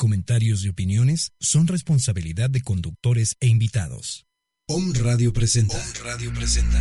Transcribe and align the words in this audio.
Comentarios 0.00 0.64
y 0.64 0.68
opiniones 0.68 1.32
son 1.40 1.66
responsabilidad 1.66 2.48
de 2.48 2.60
conductores 2.60 3.34
e 3.40 3.48
invitados. 3.48 4.26
Om 4.68 4.92
Radio 4.92 5.32
presenta. 5.32 5.74
Om 5.76 6.04
Radio 6.04 6.32
presenta. 6.32 6.78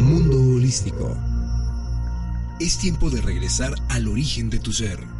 Mundo 0.00 0.38
holístico. 0.54 1.16
Es 2.60 2.76
tiempo 2.76 3.08
de 3.08 3.22
regresar 3.22 3.72
al 3.88 4.06
origen 4.06 4.50
de 4.50 4.58
tu 4.58 4.74
ser. 4.74 5.19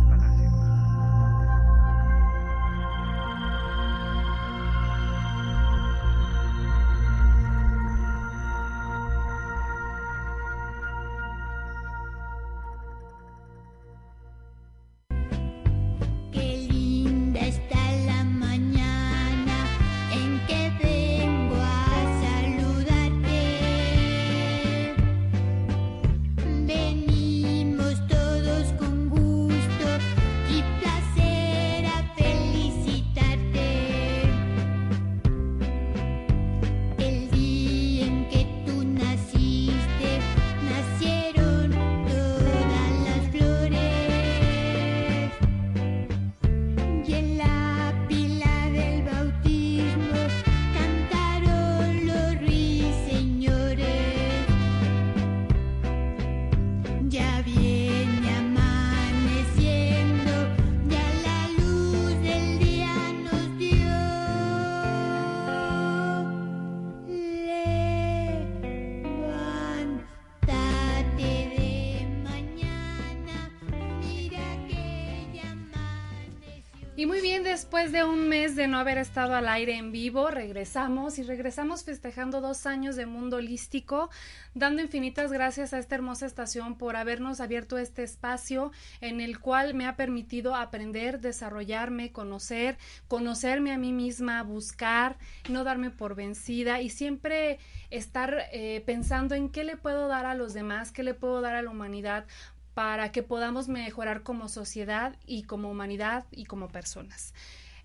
Después 77.71 77.93
de 77.93 78.03
un 78.03 78.27
mes 78.27 78.57
de 78.57 78.67
no 78.67 78.79
haber 78.79 78.97
estado 78.97 79.33
al 79.33 79.47
aire 79.47 79.77
en 79.77 79.93
vivo, 79.93 80.29
regresamos 80.29 81.17
y 81.19 81.23
regresamos 81.23 81.85
festejando 81.85 82.41
dos 82.41 82.65
años 82.65 82.97
de 82.97 83.05
Mundo 83.05 83.37
Holístico, 83.37 84.09
dando 84.53 84.81
infinitas 84.81 85.31
gracias 85.31 85.73
a 85.73 85.79
esta 85.79 85.95
hermosa 85.95 86.25
estación 86.25 86.77
por 86.77 86.97
habernos 86.97 87.39
abierto 87.39 87.77
este 87.77 88.03
espacio 88.03 88.73
en 88.99 89.21
el 89.21 89.39
cual 89.39 89.73
me 89.73 89.87
ha 89.87 89.95
permitido 89.95 90.53
aprender, 90.53 91.21
desarrollarme, 91.21 92.11
conocer, 92.11 92.77
conocerme 93.07 93.71
a 93.71 93.77
mí 93.77 93.93
misma, 93.93 94.43
buscar, 94.43 95.17
no 95.47 95.63
darme 95.63 95.91
por 95.91 96.13
vencida 96.13 96.81
y 96.81 96.89
siempre 96.89 97.57
estar 97.89 98.49
eh, 98.51 98.83
pensando 98.85 99.33
en 99.33 99.47
qué 99.47 99.63
le 99.63 99.77
puedo 99.77 100.09
dar 100.09 100.25
a 100.25 100.35
los 100.35 100.53
demás, 100.53 100.91
qué 100.91 101.03
le 101.03 101.13
puedo 101.13 101.39
dar 101.39 101.55
a 101.55 101.61
la 101.61 101.69
humanidad 101.69 102.25
para 102.73 103.11
que 103.11 103.23
podamos 103.23 103.67
mejorar 103.67 104.23
como 104.23 104.49
sociedad 104.49 105.15
y 105.25 105.43
como 105.43 105.69
humanidad 105.69 106.25
y 106.31 106.45
como 106.45 106.67
personas. 106.67 107.33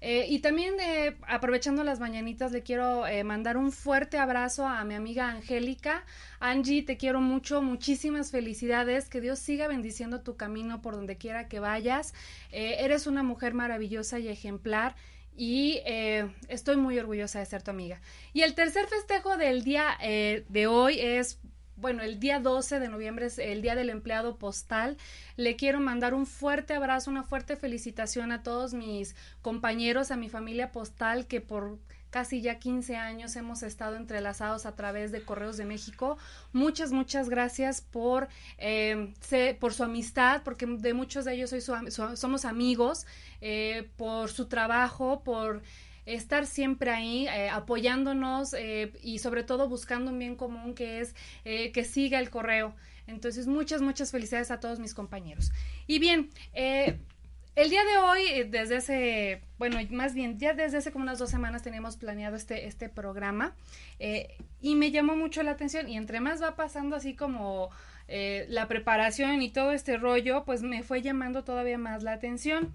Eh, 0.00 0.26
y 0.28 0.40
también 0.40 0.74
eh, 0.78 1.16
aprovechando 1.26 1.82
las 1.82 2.00
mañanitas 2.00 2.52
le 2.52 2.62
quiero 2.62 3.06
eh, 3.06 3.24
mandar 3.24 3.56
un 3.56 3.72
fuerte 3.72 4.18
abrazo 4.18 4.66
a 4.66 4.84
mi 4.84 4.94
amiga 4.94 5.30
Angélica. 5.30 6.04
Angie, 6.38 6.82
te 6.82 6.96
quiero 6.96 7.20
mucho, 7.20 7.62
muchísimas 7.62 8.30
felicidades, 8.30 9.08
que 9.08 9.20
Dios 9.20 9.38
siga 9.38 9.68
bendiciendo 9.68 10.20
tu 10.20 10.36
camino 10.36 10.82
por 10.82 10.94
donde 10.94 11.16
quiera 11.16 11.48
que 11.48 11.60
vayas. 11.60 12.12
Eres 12.50 13.06
una 13.06 13.22
mujer 13.22 13.54
maravillosa 13.54 14.18
y 14.18 14.28
ejemplar 14.28 14.94
y 15.36 15.80
estoy 16.48 16.76
muy 16.76 16.98
orgullosa 16.98 17.38
de 17.38 17.46
ser 17.46 17.62
tu 17.62 17.70
amiga. 17.70 18.00
Y 18.32 18.42
el 18.42 18.54
tercer 18.54 18.86
festejo 18.86 19.36
del 19.36 19.64
día 19.64 19.96
de 20.00 20.66
hoy 20.66 21.00
es, 21.00 21.40
bueno, 21.76 22.02
el 22.02 22.18
día 22.20 22.40
12 22.40 22.80
de 22.80 22.88
noviembre 22.88 23.26
es 23.26 23.38
el 23.38 23.62
Día 23.62 23.74
del 23.74 23.90
Empleado 23.90 24.36
Postal. 24.36 24.96
Le 25.36 25.56
quiero 25.56 25.80
mandar 25.80 26.14
un 26.14 26.26
fuerte 26.26 26.74
abrazo, 26.74 27.10
una 27.10 27.22
fuerte 27.22 27.56
felicitación 27.56 28.32
a 28.32 28.42
todos 28.42 28.74
mis 28.74 29.14
compañeros, 29.42 30.10
a 30.10 30.16
mi 30.16 30.28
familia 30.28 30.72
postal 30.72 31.26
que 31.26 31.40
por 31.40 31.78
casi 32.10 32.40
ya 32.40 32.58
15 32.58 32.96
años 32.96 33.36
hemos 33.36 33.62
estado 33.62 33.96
entrelazados 33.96 34.64
a 34.64 34.74
través 34.74 35.12
de 35.12 35.22
Correos 35.22 35.58
de 35.58 35.66
México. 35.66 36.16
Muchas, 36.52 36.90
muchas 36.92 37.28
gracias 37.28 37.82
por, 37.82 38.28
eh, 38.56 39.12
por 39.60 39.74
su 39.74 39.84
amistad, 39.84 40.40
porque 40.42 40.64
de 40.66 40.94
muchos 40.94 41.26
de 41.26 41.34
ellos 41.34 41.50
soy 41.50 41.60
su- 41.60 42.16
somos 42.16 42.44
amigos, 42.46 43.06
eh, 43.42 43.90
por 43.96 44.30
su 44.30 44.46
trabajo, 44.46 45.22
por 45.24 45.62
estar 46.06 46.46
siempre 46.46 46.90
ahí 46.90 47.26
eh, 47.26 47.50
apoyándonos 47.50 48.54
eh, 48.54 48.92
y 49.02 49.18
sobre 49.18 49.42
todo 49.42 49.68
buscando 49.68 50.12
un 50.12 50.18
bien 50.18 50.36
común 50.36 50.74
que 50.74 51.00
es 51.00 51.14
eh, 51.44 51.72
que 51.72 51.84
siga 51.84 52.18
el 52.20 52.30
correo. 52.30 52.74
Entonces, 53.08 53.46
muchas, 53.46 53.82
muchas 53.82 54.10
felicidades 54.10 54.50
a 54.50 54.58
todos 54.58 54.78
mis 54.78 54.94
compañeros. 54.94 55.52
Y 55.86 55.98
bien, 55.98 56.30
eh, 56.54 56.98
el 57.54 57.70
día 57.70 57.84
de 57.84 57.98
hoy, 57.98 58.20
eh, 58.28 58.44
desde 58.44 58.76
hace, 58.76 59.42
bueno, 59.58 59.78
más 59.90 60.14
bien, 60.14 60.38
ya 60.38 60.54
desde 60.54 60.78
hace 60.78 60.92
como 60.92 61.04
unas 61.04 61.18
dos 61.18 61.30
semanas 61.30 61.62
teníamos 61.62 61.96
planeado 61.96 62.36
este, 62.36 62.66
este 62.66 62.88
programa 62.88 63.54
y 64.60 64.74
me 64.74 64.90
llamó 64.90 65.16
mucho 65.16 65.42
la 65.42 65.52
atención 65.52 65.88
y 65.88 65.96
entre 65.96 66.20
más 66.20 66.42
va 66.42 66.56
pasando 66.56 66.96
así 66.96 67.14
como 67.14 67.70
la 68.08 68.68
preparación 68.68 69.40
y 69.42 69.50
todo 69.50 69.72
este 69.72 69.96
rollo, 69.96 70.44
pues 70.44 70.62
me 70.62 70.82
fue 70.82 71.00
llamando 71.00 71.44
todavía 71.44 71.78
más 71.78 72.02
la 72.02 72.12
atención. 72.12 72.74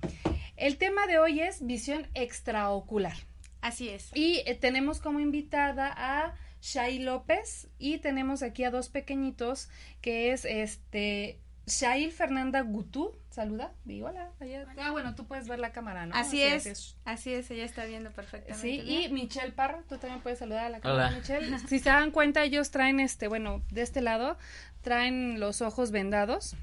El 0.62 0.78
tema 0.78 1.08
de 1.08 1.18
hoy 1.18 1.40
es 1.40 1.66
visión 1.66 2.08
extraocular. 2.14 3.16
Así 3.62 3.90
es. 3.90 4.12
Y 4.14 4.44
eh, 4.46 4.54
tenemos 4.54 5.00
como 5.00 5.20
invitada 5.20 5.92
a 5.96 6.36
Shai 6.62 7.00
López 7.00 7.68
y 7.80 7.98
tenemos 7.98 8.44
aquí 8.44 8.64
a 8.64 8.70
dos 8.70 8.90
pequeñitos 8.90 9.70
que 10.02 10.32
es 10.32 10.46
este 10.46 11.40
Shail 11.66 12.12
Fernanda 12.12 12.62
Gutú. 12.62 13.12
Saluda, 13.32 13.74
di 13.86 14.04
hola. 14.04 14.30
allá- 14.40 14.68
Ah, 14.78 14.92
bueno, 14.92 15.16
tú 15.16 15.26
puedes 15.26 15.48
ver 15.48 15.58
la 15.58 15.72
cámara, 15.72 16.06
¿no? 16.06 16.14
Así 16.16 16.44
es. 16.44 16.96
Así 17.06 17.34
es, 17.34 17.50
ella 17.50 17.66
está 17.66 17.86
viendo 17.86 18.12
perfectamente. 18.12 18.62
Sí, 18.62 18.82
y. 18.86 19.10
Michelle 19.10 19.54
Parra, 19.54 19.82
tú 19.90 19.98
también 19.98 20.22
puedes 20.22 20.38
saludar 20.38 20.66
a 20.66 20.70
la 20.70 20.80
cámara, 20.80 21.08
Hola. 21.08 21.18
Michelle. 21.18 21.58
Si 21.68 21.80
se 21.80 21.90
dan 21.90 22.12
cuenta, 22.12 22.44
ellos 22.44 22.70
traen 22.70 23.00
este, 23.00 23.28
bueno, 23.28 23.64
de 23.72 23.82
este 23.82 24.02
lado, 24.02 24.38
traen 24.84 25.40
los 25.40 25.64
ojos 25.64 25.90
vendados. 25.90 26.56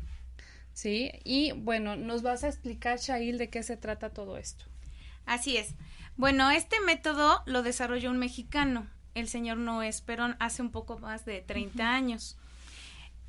Sí, 0.79 1.11
y 1.25 1.51
bueno, 1.51 1.97
nos 1.97 2.23
vas 2.23 2.45
a 2.45 2.47
explicar, 2.47 3.01
Shail, 3.01 3.37
de 3.37 3.51
qué 3.51 3.65
se 3.65 3.77
trata 3.77 4.11
todo 4.11 4.37
esto. 4.37 4.65
Así 5.27 5.57
es. 5.57 5.75
Bueno, 6.17 6.53
este 6.53 6.79
método 6.79 7.43
lo 7.47 7.65
desarrolló 7.65 8.13
un 8.13 8.19
mexicano, 8.19 8.87
el 9.17 9.27
señor 9.27 9.57
Noé 9.57 9.89
Esperón, 9.89 10.37
hace 10.39 10.63
un 10.63 10.71
poco 10.71 10.97
más 11.01 11.25
de 11.25 11.41
30 11.41 11.93
años. 11.93 12.37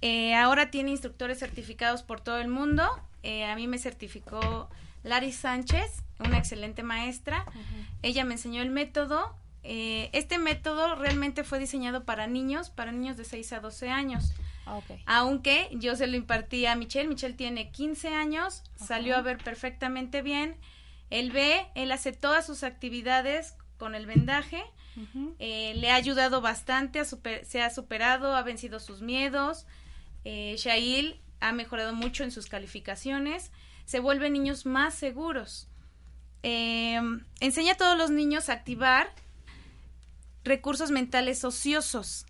Eh, 0.02 0.36
ahora 0.36 0.70
tiene 0.70 0.92
instructores 0.92 1.40
certificados 1.40 2.04
por 2.04 2.22
todo 2.22 2.38
el 2.38 2.50
mundo. 2.50 2.88
Eh, 3.24 3.46
a 3.46 3.56
mí 3.56 3.66
me 3.66 3.80
certificó 3.80 4.70
Lari 5.02 5.32
Sánchez, 5.32 6.04
una 6.20 6.38
excelente 6.38 6.84
maestra. 6.84 7.46
Ella 8.04 8.26
me 8.26 8.36
enseñó 8.36 8.62
el 8.62 8.70
método. 8.70 9.36
Eh, 9.64 10.12
este 10.14 10.38
método 10.38 10.94
realmente 10.94 11.44
fue 11.44 11.58
diseñado 11.58 12.04
para 12.04 12.28
niños, 12.28 12.70
para 12.70 12.92
niños 12.92 13.18
de 13.18 13.26
6 13.26 13.54
a 13.54 13.60
12 13.60 13.90
años. 13.90 14.36
Ah, 14.66 14.82
Aunque 15.06 15.70
yo 15.74 15.96
se 15.96 16.08
lo 16.08 16.16
impartí 16.16 16.66
a 16.66 16.76
Michelle. 16.76 17.08
Michelle 17.08 17.36
tiene 17.36 17.72
15 17.72 18.10
años, 18.10 18.64
salió 18.76 19.16
a 19.16 19.22
ver 19.22 19.38
perfectamente 19.38 20.22
bien. 20.22 20.56
Él 21.10 21.32
ve, 21.32 21.66
él 21.76 21.92
hace 21.92 22.14
todas 22.14 22.46
sus 22.46 22.64
actividades 22.64 23.56
con 23.78 23.96
el 23.96 24.06
vendaje. 24.06 24.64
Eh, 25.40 25.74
le 25.76 25.92
ha 25.92 25.96
ayudado 25.96 26.42
bastante, 26.42 27.00
a 27.00 27.06
se 27.06 27.62
ha 27.62 27.70
superado, 27.70 28.36
ha 28.36 28.44
vencido 28.44 28.80
sus 28.80 29.02
miedos. 29.02 29.66
Eh, 30.26 30.56
Shail 30.58 31.20
ha 31.40 31.54
mejorado 31.54 31.94
mucho 31.94 32.24
en 32.24 32.32
sus 32.32 32.48
calificaciones. 32.48 33.52
Se 33.86 34.00
vuelven 34.00 34.34
niños 34.34 34.66
más 34.66 34.94
seguros. 34.94 35.68
Eh, 36.44 37.00
enseña 37.40 37.74
a 37.74 37.78
todos 37.78 37.98
los 37.98 38.12
niños 38.12 38.50
a 38.50 38.54
activar 38.54 39.10
recursos 40.44 40.92
mentales 40.92 41.44
ociosos 41.44 42.26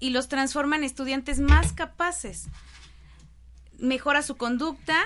y 0.00 0.10
los 0.10 0.28
transforma 0.28 0.76
en 0.76 0.84
estudiantes 0.84 1.38
más 1.38 1.72
capaces. 1.72 2.46
Mejora 3.78 4.22
su 4.22 4.36
conducta, 4.36 5.02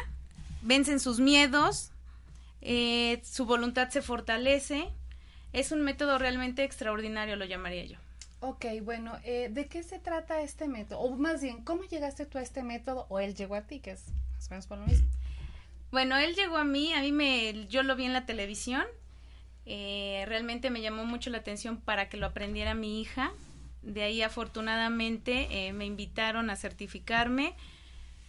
vencen 0.62 1.00
sus 1.00 1.20
miedos, 1.20 1.90
eh, 2.60 3.20
su 3.24 3.46
voluntad 3.46 3.90
se 3.90 4.02
fortalece. 4.02 4.88
Es 5.52 5.72
un 5.72 5.82
método 5.82 6.18
realmente 6.18 6.62
extraordinario, 6.64 7.36
lo 7.36 7.44
llamaría 7.44 7.84
yo. 7.84 7.98
Ok, 8.40 8.66
bueno, 8.82 9.18
eh, 9.24 9.48
¿de 9.50 9.66
qué 9.66 9.82
se 9.82 9.98
trata 9.98 10.40
este 10.40 10.66
método? 10.66 11.00
O 11.00 11.16
más 11.16 11.42
bien, 11.42 11.62
¿cómo 11.62 11.82
llegaste 11.84 12.24
tú 12.24 12.38
a 12.38 12.42
este 12.42 12.62
método 12.62 13.06
o 13.10 13.20
él 13.20 13.34
llegó 13.34 13.54
a 13.54 13.62
ti, 13.62 13.80
que 13.80 13.90
es 13.90 14.04
más 14.34 14.46
o 14.46 14.50
menos 14.50 14.66
por 14.66 14.78
lo 14.78 14.86
mismo? 14.86 15.06
Bueno, 15.90 16.16
él 16.16 16.34
llegó 16.34 16.56
a 16.56 16.64
mí, 16.64 16.92
a 16.94 17.00
mí 17.00 17.12
me, 17.12 17.66
yo 17.66 17.82
lo 17.82 17.96
vi 17.96 18.04
en 18.04 18.12
la 18.12 18.24
televisión, 18.24 18.84
eh, 19.66 20.24
realmente 20.26 20.70
me 20.70 20.80
llamó 20.80 21.04
mucho 21.04 21.28
la 21.30 21.38
atención 21.38 21.78
para 21.78 22.08
que 22.08 22.16
lo 22.16 22.26
aprendiera 22.26 22.74
mi 22.74 23.00
hija, 23.00 23.32
de 23.82 24.02
ahí 24.02 24.22
afortunadamente 24.22 25.66
eh, 25.68 25.72
me 25.72 25.86
invitaron 25.86 26.50
a 26.50 26.56
certificarme, 26.56 27.54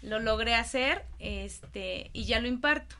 lo 0.01 0.19
logré 0.19 0.55
hacer, 0.55 1.05
este, 1.19 2.09
y 2.13 2.25
ya 2.25 2.39
lo 2.39 2.47
imparto 2.47 2.95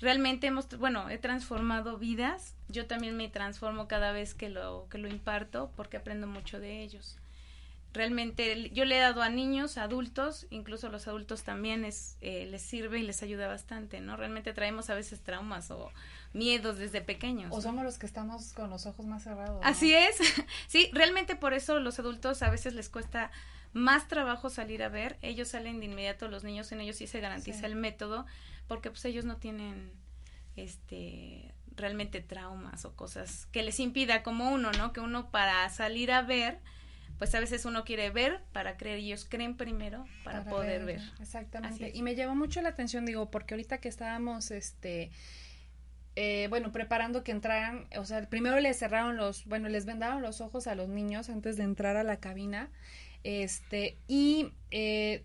realmente 0.00 0.46
hemos, 0.46 0.68
bueno, 0.78 1.08
he 1.10 1.18
transformado 1.18 1.98
vidas. 1.98 2.54
Yo 2.68 2.86
también 2.86 3.16
me 3.16 3.28
transformo 3.28 3.88
cada 3.88 4.12
vez 4.12 4.34
que 4.34 4.48
lo, 4.48 4.86
que 4.90 4.98
lo 4.98 5.08
imparto 5.08 5.70
porque 5.76 5.96
aprendo 5.96 6.26
mucho 6.26 6.60
de 6.60 6.82
ellos. 6.82 7.16
Realmente 7.92 8.70
yo 8.70 8.84
le 8.84 8.98
he 8.98 9.00
dado 9.00 9.22
a 9.22 9.28
niños, 9.28 9.78
a 9.78 9.84
adultos, 9.84 10.46
incluso 10.50 10.88
a 10.88 10.90
los 10.90 11.08
adultos 11.08 11.42
también 11.42 11.84
es, 11.84 12.16
eh, 12.20 12.46
les 12.46 12.62
sirve 12.62 12.98
y 12.98 13.02
les 13.02 13.22
ayuda 13.22 13.48
bastante, 13.48 14.00
¿no? 14.00 14.16
Realmente 14.16 14.52
traemos 14.52 14.90
a 14.90 14.94
veces 14.94 15.20
traumas 15.20 15.70
o 15.70 15.90
miedos 16.32 16.78
desde 16.78 17.00
pequeños. 17.00 17.50
O 17.52 17.60
somos 17.60 17.84
los 17.84 17.98
que 17.98 18.06
estamos 18.06 18.52
con 18.52 18.70
los 18.70 18.86
ojos 18.86 19.06
más 19.06 19.22
cerrados. 19.22 19.60
Así 19.62 19.94
es. 19.94 20.16
sí, 20.68 20.90
realmente 20.92 21.36
por 21.36 21.54
eso 21.54 21.80
los 21.80 21.98
adultos 21.98 22.42
a 22.42 22.50
veces 22.50 22.74
les 22.74 22.88
cuesta 22.88 23.30
más 23.72 24.08
trabajo 24.08 24.50
salir 24.50 24.82
a 24.82 24.88
ver. 24.88 25.18
Ellos 25.22 25.48
salen 25.48 25.80
de 25.80 25.86
inmediato, 25.86 26.28
los 26.28 26.44
niños 26.44 26.70
en 26.72 26.80
ellos 26.80 26.96
sí 26.96 27.06
se 27.06 27.20
garantiza 27.20 27.66
el 27.66 27.76
método 27.76 28.26
porque 28.66 28.90
pues 28.90 29.04
ellos 29.06 29.24
no 29.24 29.36
tienen 29.36 29.90
este 30.56 31.54
realmente 31.74 32.20
traumas 32.20 32.84
o 32.84 32.94
cosas 32.94 33.46
que 33.52 33.62
les 33.62 33.80
impida 33.80 34.22
como 34.22 34.50
uno, 34.50 34.72
¿no? 34.72 34.92
Que 34.92 35.00
uno 35.00 35.30
para 35.30 35.68
salir 35.70 36.10
a 36.10 36.22
ver, 36.22 36.58
pues 37.18 37.34
a 37.34 37.40
veces 37.40 37.64
uno 37.64 37.84
quiere 37.84 38.10
ver 38.10 38.42
para 38.52 38.76
creer, 38.76 38.98
y 38.98 39.06
ellos 39.06 39.26
creen 39.28 39.56
primero 39.56 40.04
para, 40.24 40.44
poder 40.44 40.84
ver. 40.84 41.00
Exactamente. 41.20 41.92
Y 41.94 42.02
me 42.02 42.14
llevó 42.14 42.34
mucho 42.34 42.60
la 42.62 42.70
atención, 42.70 43.06
digo, 43.06 43.30
porque 43.30 43.54
ahorita 43.54 43.78
que 43.78 43.88
estábamos, 43.88 44.50
este, 44.50 45.10
eh, 46.20 46.48
bueno, 46.48 46.72
preparando 46.72 47.22
que 47.22 47.30
entraran, 47.30 47.86
o 47.96 48.04
sea, 48.04 48.28
primero 48.28 48.58
les 48.58 48.76
cerraron 48.76 49.16
los, 49.16 49.44
bueno, 49.44 49.68
les 49.68 49.86
vendaron 49.86 50.20
los 50.20 50.40
ojos 50.40 50.66
a 50.66 50.74
los 50.74 50.88
niños 50.88 51.30
antes 51.30 51.56
de 51.56 51.62
entrar 51.62 51.96
a 51.96 52.02
la 52.02 52.16
cabina, 52.16 52.70
este, 53.22 53.96
y 54.08 54.52
eh, 54.72 55.22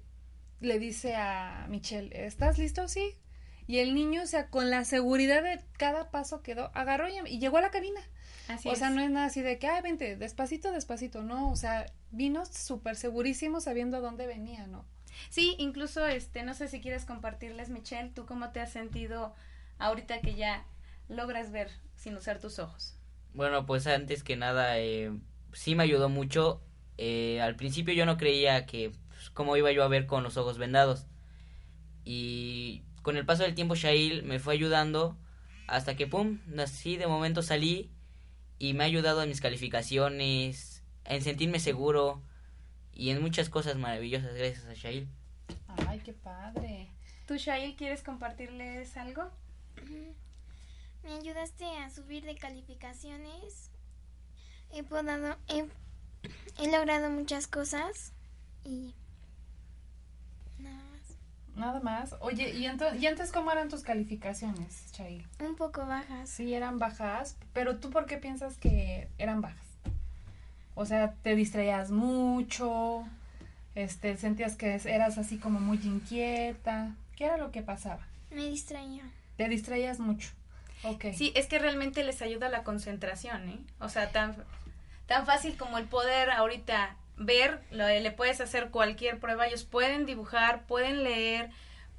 le 0.61 0.77
dice 0.77 1.15
a 1.15 1.65
Michelle, 1.67 2.11
¿estás 2.27 2.59
listo? 2.59 2.87
Sí, 2.87 3.17
y 3.65 3.79
el 3.79 3.95
niño, 3.95 4.21
o 4.21 4.27
sea, 4.27 4.51
con 4.51 4.69
la 4.69 4.85
seguridad 4.85 5.41
de 5.41 5.61
cada 5.79 6.11
paso 6.11 6.43
quedó, 6.43 6.69
agarró 6.75 7.07
y, 7.09 7.39
llegó 7.39 7.57
a 7.57 7.61
la 7.61 7.71
cabina. 7.71 8.01
Así 8.47 8.69
o 8.69 8.75
sea, 8.75 8.91
no 8.91 9.01
es 9.01 9.09
nada 9.09 9.25
así 9.25 9.41
de 9.41 9.57
que, 9.57 9.65
ay, 9.65 9.81
vente, 9.81 10.15
despacito, 10.15 10.71
despacito, 10.71 11.23
no, 11.23 11.49
o 11.49 11.55
sea, 11.55 11.87
vino 12.11 12.45
súper 12.45 12.97
segurísimo 12.97 13.61
sabiendo 13.61 13.97
a 13.97 14.01
dónde 14.01 14.27
venía, 14.27 14.67
¿no? 14.67 14.85
Sí, 15.31 15.55
incluso, 15.57 16.05
este, 16.05 16.43
no 16.43 16.53
sé 16.53 16.67
si 16.67 16.81
quieres 16.81 17.05
compartirles, 17.05 17.69
Michelle, 17.69 18.11
tú 18.11 18.27
cómo 18.27 18.51
te 18.51 18.59
has 18.59 18.71
sentido 18.71 19.33
ahorita 19.79 20.21
que 20.21 20.35
ya 20.35 20.67
logras 21.09 21.51
ver 21.51 21.69
sin 21.95 22.15
usar 22.15 22.39
tus 22.39 22.59
ojos. 22.59 22.95
Bueno, 23.33 23.65
pues 23.65 23.87
antes 23.87 24.23
que 24.23 24.35
nada, 24.35 24.79
eh, 24.79 25.11
sí 25.53 25.75
me 25.75 25.83
ayudó 25.83 26.09
mucho. 26.09 26.61
Eh, 26.97 27.41
al 27.41 27.55
principio 27.55 27.93
yo 27.93 28.05
no 28.05 28.17
creía 28.17 28.65
que, 28.65 28.91
pues, 29.09 29.29
cómo 29.31 29.57
iba 29.57 29.71
yo 29.71 29.83
a 29.83 29.87
ver 29.87 30.05
con 30.05 30.23
los 30.23 30.37
ojos 30.37 30.57
vendados. 30.57 31.07
Y 32.05 32.83
con 33.01 33.17
el 33.17 33.25
paso 33.25 33.43
del 33.43 33.55
tiempo 33.55 33.75
Shail 33.75 34.23
me 34.23 34.39
fue 34.39 34.53
ayudando 34.53 35.17
hasta 35.67 35.95
que 35.95 36.07
pum, 36.07 36.39
así 36.59 36.97
de 36.97 37.07
momento 37.07 37.41
salí 37.41 37.89
y 38.59 38.73
me 38.73 38.83
ha 38.83 38.87
ayudado 38.87 39.23
en 39.23 39.29
mis 39.29 39.41
calificaciones, 39.41 40.83
en 41.05 41.21
sentirme 41.21 41.59
seguro 41.59 42.21
y 42.93 43.09
en 43.09 43.21
muchas 43.21 43.49
cosas 43.49 43.77
maravillosas 43.77 44.35
gracias 44.35 44.65
a 44.65 44.73
Shail. 44.73 45.07
Ay, 45.87 45.99
qué 45.99 46.13
padre. 46.13 46.89
¿Tú 47.27 47.35
Shail 47.35 47.75
quieres 47.75 48.03
compartirles 48.03 48.95
algo? 48.97 49.31
Me 51.03 51.13
ayudaste 51.13 51.65
a 51.77 51.89
subir 51.89 52.23
de 52.25 52.35
calificaciones. 52.35 53.69
He 54.71 54.83
podado, 54.83 55.37
he, 55.47 55.65
he 56.59 56.71
logrado 56.71 57.09
muchas 57.09 57.47
cosas 57.47 58.13
y 58.63 58.93
Nada 61.55 61.79
más. 61.81 62.15
Oye, 62.19 62.49
¿y, 62.51 62.63
¿y 62.65 63.07
antes 63.07 63.31
cómo 63.31 63.51
eran 63.51 63.69
tus 63.69 63.83
calificaciones, 63.83 64.91
Chay? 64.91 65.25
Un 65.39 65.55
poco 65.55 65.85
bajas. 65.85 66.29
Sí, 66.29 66.53
eran 66.53 66.79
bajas, 66.79 67.37
pero 67.53 67.77
¿tú 67.77 67.91
por 67.91 68.05
qué 68.05 68.17
piensas 68.17 68.57
que 68.57 69.07
eran 69.19 69.41
bajas? 69.41 69.67
O 70.75 70.85
sea, 70.85 71.13
te 71.21 71.35
distraías 71.35 71.91
mucho, 71.91 73.05
este, 73.75 74.17
sentías 74.17 74.55
que 74.55 74.81
eras 74.85 75.19
así 75.19 75.37
como 75.37 75.59
muy 75.59 75.77
inquieta. 75.83 76.95
¿Qué 77.15 77.25
era 77.25 77.37
lo 77.37 77.51
que 77.51 77.61
pasaba? 77.61 78.07
Me 78.31 78.45
distraía. 78.47 79.03
Te 79.37 79.47
distraías 79.47 79.99
mucho. 79.99 80.31
Sí, 81.13 81.31
es 81.35 81.47
que 81.47 81.59
realmente 81.59 82.03
les 82.03 82.21
ayuda 82.21 82.49
la 82.49 82.63
concentración, 82.63 83.49
¿eh? 83.49 83.59
O 83.79 83.89
sea, 83.89 84.11
tan, 84.11 84.35
tan 85.05 85.25
fácil 85.25 85.57
como 85.57 85.77
el 85.77 85.85
poder 85.85 86.29
ahorita 86.31 86.95
ver, 87.17 87.61
le 87.71 88.11
puedes 88.11 88.41
hacer 88.41 88.69
cualquier 88.69 89.19
prueba, 89.19 89.47
ellos 89.47 89.63
pueden 89.63 90.05
dibujar, 90.05 90.65
pueden 90.65 91.03
leer, 91.03 91.49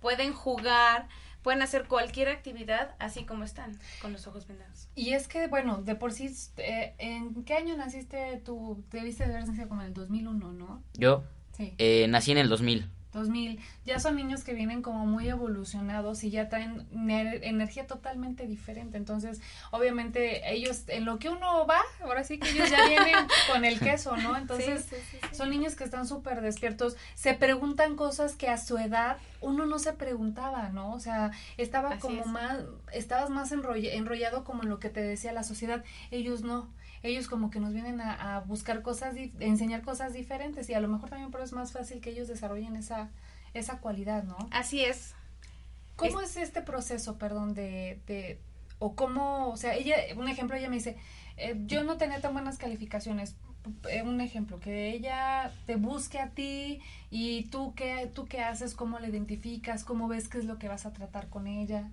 pueden 0.00 0.32
jugar, 0.32 1.08
pueden 1.42 1.62
hacer 1.62 1.84
cualquier 1.86 2.28
actividad 2.28 2.94
así 2.98 3.24
como 3.24 3.44
están, 3.44 3.78
con 4.00 4.12
los 4.12 4.26
ojos 4.26 4.46
vendados. 4.46 4.88
Y 4.94 5.12
es 5.12 5.28
que, 5.28 5.46
bueno, 5.46 5.82
de 5.82 5.94
por 5.94 6.12
sí, 6.12 6.34
eh, 6.56 6.94
¿en 6.98 7.44
qué 7.44 7.54
año 7.54 7.76
naciste 7.76 8.40
tú? 8.44 8.82
Debiste 8.90 9.26
de 9.26 9.34
haber 9.34 9.46
nacido 9.48 9.68
como 9.68 9.82
en 9.82 9.88
el 9.88 9.94
2001, 9.94 10.52
¿no? 10.52 10.82
Yo 10.94 11.22
sí. 11.56 11.74
eh, 11.78 12.06
nací 12.08 12.32
en 12.32 12.38
el 12.38 12.48
2000. 12.48 12.90
2000, 13.14 13.58
ya 13.86 13.98
son 13.98 14.16
niños 14.16 14.44
que 14.44 14.52
vienen 14.52 14.82
como 14.82 15.06
muy 15.06 15.28
evolucionados 15.28 16.22
y 16.24 16.30
ya 16.30 16.48
traen 16.48 16.86
energía 16.92 17.86
totalmente 17.86 18.46
diferente. 18.46 18.98
Entonces, 18.98 19.40
obviamente, 19.70 20.52
ellos, 20.52 20.84
en 20.88 21.06
lo 21.06 21.18
que 21.18 21.30
uno 21.30 21.66
va, 21.66 21.80
ahora 22.02 22.24
sí 22.24 22.38
que 22.38 22.50
ellos 22.50 22.68
ya 22.70 22.86
vienen 22.86 23.14
con 23.50 23.64
el 23.64 23.78
queso, 23.78 24.16
¿no? 24.18 24.36
Entonces, 24.36 24.86
son 25.32 25.48
niños 25.48 25.76
que 25.76 25.84
están 25.84 26.06
súper 26.06 26.42
despiertos, 26.42 26.96
se 27.14 27.32
preguntan 27.34 27.96
cosas 27.96 28.36
que 28.36 28.48
a 28.48 28.58
su 28.58 28.76
edad 28.76 29.16
uno 29.40 29.66
no 29.66 29.78
se 29.78 29.92
preguntaba, 29.92 30.70
¿no? 30.70 30.92
O 30.92 31.00
sea, 31.00 31.30
estaba 31.56 31.98
como 31.98 32.24
más, 32.24 32.58
estabas 32.92 33.30
más 33.30 33.52
enrollado 33.52 34.44
como 34.44 34.62
en 34.62 34.68
lo 34.68 34.80
que 34.80 34.90
te 34.90 35.00
decía 35.00 35.32
la 35.32 35.44
sociedad, 35.44 35.84
ellos 36.10 36.42
no 36.42 36.68
ellos 37.04 37.28
como 37.28 37.50
que 37.50 37.60
nos 37.60 37.72
vienen 37.72 38.00
a, 38.00 38.40
buscar 38.46 38.82
cosas, 38.82 39.14
enseñar 39.38 39.82
cosas 39.82 40.14
diferentes 40.14 40.68
y 40.70 40.74
a 40.74 40.80
lo 40.80 40.88
mejor 40.88 41.10
también 41.10 41.30
por 41.30 41.40
eso 41.40 41.48
es 41.48 41.52
más 41.52 41.72
fácil 41.72 42.00
que 42.00 42.10
ellos 42.10 42.28
desarrollen 42.28 42.76
esa, 42.76 43.10
esa 43.52 43.78
cualidad, 43.78 44.24
¿no? 44.24 44.36
Así 44.50 44.82
es. 44.82 45.14
¿Cómo 45.96 46.20
es, 46.20 46.36
este 46.36 46.62
proceso, 46.62 47.18
perdón, 47.18 47.54
de, 47.54 48.00
de, 48.06 48.40
o 48.78 48.96
cómo, 48.96 49.50
o 49.50 49.56
sea, 49.56 49.74
ella, 49.74 49.96
un 50.16 50.28
ejemplo, 50.28 50.56
ella 50.56 50.68
me 50.68 50.76
dice, 50.76 50.96
eh, 51.36 51.54
yo 51.66 51.84
no 51.84 51.98
tenía 51.98 52.20
tan 52.20 52.32
buenas 52.32 52.58
calificaciones, 52.58 53.36
eh, 53.88 54.02
un 54.02 54.20
ejemplo, 54.20 54.58
que 54.58 54.90
ella 54.90 55.52
te 55.66 55.76
busque 55.76 56.18
a 56.18 56.30
ti 56.30 56.80
y 57.10 57.44
tú 57.44 57.74
qué, 57.76 58.10
tú 58.12 58.24
qué 58.24 58.40
haces, 58.40 58.74
cómo 58.74 58.98
la 58.98 59.08
identificas, 59.08 59.84
cómo 59.84 60.08
ves 60.08 60.28
qué 60.28 60.38
es 60.38 60.46
lo 60.46 60.58
que 60.58 60.68
vas 60.68 60.86
a 60.86 60.92
tratar 60.92 61.28
con 61.28 61.46
ella. 61.46 61.90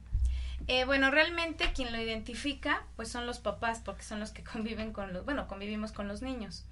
Eh, 0.68 0.86
bueno, 0.86 1.12
realmente 1.12 1.72
quien 1.74 1.92
lo 1.92 2.00
identifica, 2.00 2.84
pues 2.96 3.10
son 3.10 3.26
los 3.26 3.40
papás, 3.40 3.82
porque 3.84 4.04
son 4.04 4.20
los 4.20 4.32
que 4.32 4.44
conviven 4.52 4.94
con 4.94 5.14
los, 5.14 5.26
bueno, 5.26 5.48
convivimos 5.48 5.92
con 5.92 6.08
los 6.08 6.22
niños. 6.22 6.66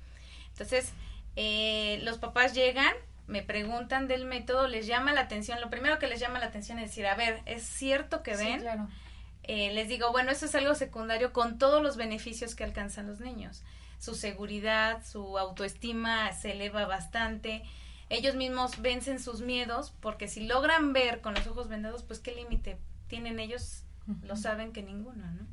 Entonces, 0.50 0.94
eh, 1.36 2.00
los 2.04 2.18
papás 2.18 2.54
llegan, 2.54 2.94
me 3.28 3.44
preguntan 3.44 4.08
del 4.08 4.26
método, 4.26 4.68
les 4.68 4.88
llama 4.88 5.14
la 5.14 5.22
atención, 5.22 5.62
lo 5.62 5.70
primero 5.70 6.00
que 6.00 6.08
les 6.08 6.20
llama 6.20 6.40
la 6.40 6.48
atención 6.48 6.80
es 6.80 6.90
decir, 6.90 7.06
a 7.08 7.16
ver, 7.16 7.42
¿es 7.46 7.64
cierto 7.64 8.24
que 8.24 8.36
ven? 8.36 8.60
Sí, 8.60 8.62
claro. 8.62 8.88
Eh, 9.44 9.74
les 9.74 9.88
digo, 9.88 10.12
bueno, 10.12 10.32
eso 10.32 10.46
es 10.46 10.56
algo 10.56 10.76
secundario 10.76 11.34
con 11.34 11.58
todos 11.58 11.82
los 11.82 11.98
beneficios 11.98 12.56
que 12.56 12.64
alcanzan 12.64 13.08
los 13.08 13.20
niños. 13.20 13.64
Su 13.98 14.16
seguridad, 14.16 15.04
su 15.06 15.38
autoestima 15.38 16.32
se 16.34 16.52
eleva 16.52 16.86
bastante. 16.86 17.64
Ellos 18.10 18.36
mismos 18.36 18.82
vencen 18.82 19.20
sus 19.20 19.42
miedos 19.42 19.94
porque 20.02 20.28
si 20.28 20.46
logran 20.46 20.94
ver 20.94 21.22
con 21.22 21.34
los 21.34 21.48
ojos 21.48 21.68
vendados, 21.68 22.04
pues 22.04 22.20
qué 22.20 22.34
límite 22.34 22.78
tienen 23.10 23.40
ellos, 23.40 23.84
lo 24.24 24.38
saben 24.38 24.72
que 24.72 24.82
ninguno, 24.82 25.26
¿no? 25.32 25.46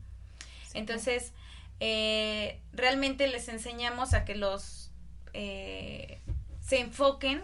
Entonces, 0.74 1.32
eh, 1.80 2.60
realmente 2.72 3.26
les 3.26 3.48
enseñamos 3.48 4.14
a 4.14 4.24
que 4.24 4.36
los 4.36 4.90
eh, 5.32 6.20
se 6.60 6.78
enfoquen 6.78 7.42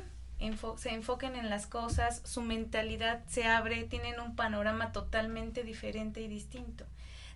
se 0.77 0.91
enfoquen 0.91 1.37
en 1.37 1.51
las 1.51 1.67
cosas, 1.67 2.21
su 2.25 2.43
mentalidad 2.43 3.23
se 3.29 3.45
abre, 3.45 3.85
tienen 3.85 4.19
un 4.19 4.35
panorama 4.35 4.93
totalmente 4.93 5.63
diferente 5.63 6.21
y 6.21 6.29
distinto. 6.29 6.85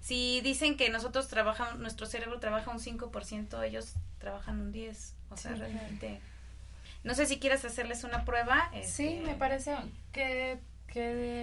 Si 0.01 0.41
dicen 0.41 0.77
que 0.77 0.91
nosotros 0.91 1.29
trabajamos, 1.29 1.79
nuestro 1.79 2.07
cerebro 2.07 2.41
trabaja 2.41 2.71
un 2.71 2.79
5%, 2.79 3.65
ellos 3.65 3.95
trabajan 4.19 4.61
un 4.61 4.73
10%. 4.73 5.13
O 5.31 5.37
sea, 5.37 5.55
realmente... 5.55 6.21
No 7.05 7.15
sé 7.15 7.27
si 7.27 7.39
quieres 7.39 7.65
hacerles 7.65 8.03
una 8.03 8.25
prueba. 8.25 8.69
Sí, 8.85 9.07
este, 9.07 9.21
me 9.21 9.35
parece 9.35 9.77
que... 10.13 10.59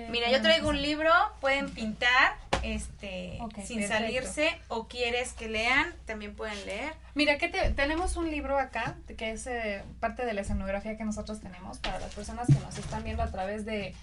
Mira, 0.09 0.31
yo 0.31 0.41
traigo 0.41 0.69
un 0.69 0.81
libro, 0.81 1.11
pueden 1.39 1.69
pintar 1.69 2.37
este 2.63 3.39
sin 3.65 3.87
salirse 3.87 4.49
o 4.69 4.87
quieres 4.87 5.33
que 5.33 5.49
lean, 5.49 5.93
también 6.05 6.35
pueden 6.35 6.65
leer. 6.65 6.93
Mira, 7.13 7.37
que 7.37 7.49
tenemos 7.49 8.17
un 8.17 8.31
libro 8.31 8.57
acá, 8.57 8.97
que 9.17 9.31
es 9.31 9.45
eh, 9.47 9.83
parte 9.99 10.25
de 10.25 10.33
la 10.33 10.41
escenografía 10.41 10.97
que 10.97 11.03
nosotros 11.03 11.39
tenemos 11.41 11.77
para 11.79 11.99
las 11.99 12.13
personas 12.15 12.47
que 12.47 12.59
nos 12.59 12.77
están 12.77 13.03
viendo 13.03 13.21
a 13.21 13.31
través 13.31 13.65
de 13.65 13.93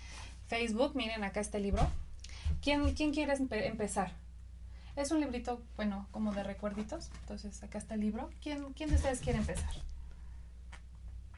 Facebook. 0.47 0.95
Miren 0.95 1.25
acá 1.25 1.40
este 1.40 1.59
libro. 1.59 1.90
¿Quién, 2.62 2.95
quién 2.95 3.12
quiere 3.12 3.35
empezar? 3.66 4.12
Es 4.97 5.11
un 5.11 5.21
librito, 5.21 5.62
bueno, 5.76 6.07
como 6.11 6.33
de 6.33 6.42
recuerditos. 6.42 7.11
Entonces, 7.23 7.62
acá 7.62 7.78
está 7.78 7.95
el 7.95 8.00
libro. 8.00 8.30
¿Quién, 8.42 8.73
quién 8.75 8.90
de 8.90 8.97
ustedes 8.97 9.21
quiere 9.21 9.38
empezar? 9.38 9.71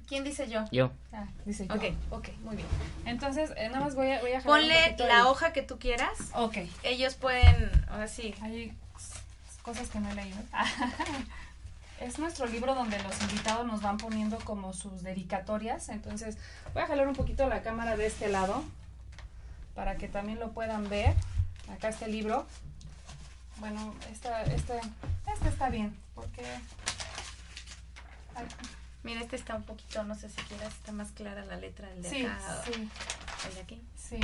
¿Quién 0.09 0.25
dice 0.25 0.49
yo? 0.49 0.65
Yo. 0.71 0.91
Ah, 1.13 1.27
dice 1.45 1.67
yo. 1.67 1.75
Ok. 1.75 1.85
Ok, 2.11 2.29
muy 2.43 2.57
bien. 2.57 2.69
Entonces, 3.07 3.53
eh, 3.57 3.69
nada 3.69 3.85
más 3.85 3.95
voy 3.95 4.11
a, 4.11 4.21
voy 4.21 4.33
a 4.33 4.41
Ponle 4.41 4.97
la 4.99 5.29
hoja 5.29 5.53
que 5.53 5.63
tú 5.63 5.79
quieras. 5.79 6.31
Ok. 6.35 6.59
Ellos 6.83 7.15
pueden, 7.15 7.71
ahora 7.91 8.09
sí. 8.09 8.35
Hay 8.43 8.73
cosas 9.63 9.89
que 9.89 10.01
no 10.01 10.11
he 10.11 10.15
leído. 10.15 10.39
es 12.01 12.19
nuestro 12.19 12.47
libro 12.47 12.75
donde 12.75 13.01
los 13.03 13.21
invitados 13.23 13.67
nos 13.67 13.81
van 13.83 13.97
poniendo 13.97 14.39
como 14.41 14.73
sus 14.73 15.03
dedicatorias. 15.03 15.89
Entonces, 15.89 16.37
voy 16.75 16.83
a 16.83 16.87
jalar 16.87 17.09
un 17.09 17.15
poquito 17.15 17.49
la 17.49 17.63
cámara 17.63 17.97
de 17.97 18.07
este 18.07 18.29
lado 18.29 18.65
para 19.75 19.97
que 19.97 20.09
también 20.09 20.39
lo 20.39 20.53
puedan 20.53 20.89
ver. 20.89 21.15
Acá 21.73 21.89
está 21.89 22.07
el 22.07 22.13
libro. 22.13 22.47
Bueno, 23.59 23.95
esta, 24.11 24.43
este, 24.43 24.81
este 25.33 25.49
está 25.49 25.69
bien, 25.69 25.97
porque... 26.15 26.43
Mira, 29.03 29.21
este 29.21 29.37
está 29.37 29.57
un 29.57 29.65
poquito, 29.65 30.05
no 30.05 30.15
sé 30.15 30.29
si 30.29 30.41
quieras, 30.43 30.73
está 30.75 30.93
más 30.93 31.11
clara 31.11 31.45
la 31.45 31.57
letra 31.57 31.89
del 31.89 32.03
de 32.03 32.11
sí, 32.11 32.25
acá. 32.25 32.63
Sí, 32.65 32.89
¿El 33.49 33.55
de 33.55 33.61
aquí? 33.61 33.83
Sí. 33.97 34.21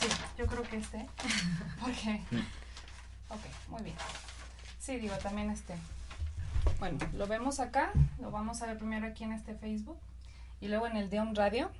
Sí, 0.00 0.08
yo 0.36 0.46
creo 0.46 0.62
que 0.64 0.76
este. 0.76 1.08
Porque. 1.80 2.20
Ok, 3.30 3.40
muy 3.68 3.82
bien. 3.82 3.96
Sí, 4.78 4.96
digo, 4.98 5.16
también 5.18 5.50
este. 5.50 5.74
Bueno, 6.78 6.98
lo 7.14 7.26
vemos 7.26 7.60
acá, 7.60 7.92
lo 8.20 8.30
vamos 8.30 8.60
a 8.62 8.66
ver 8.66 8.76
primero 8.78 9.06
aquí 9.06 9.24
en 9.24 9.32
este 9.32 9.54
Facebook 9.54 9.98
y 10.60 10.68
luego 10.68 10.86
en 10.86 10.96
el 10.96 11.08
Deon 11.08 11.34
Radio. 11.34 11.70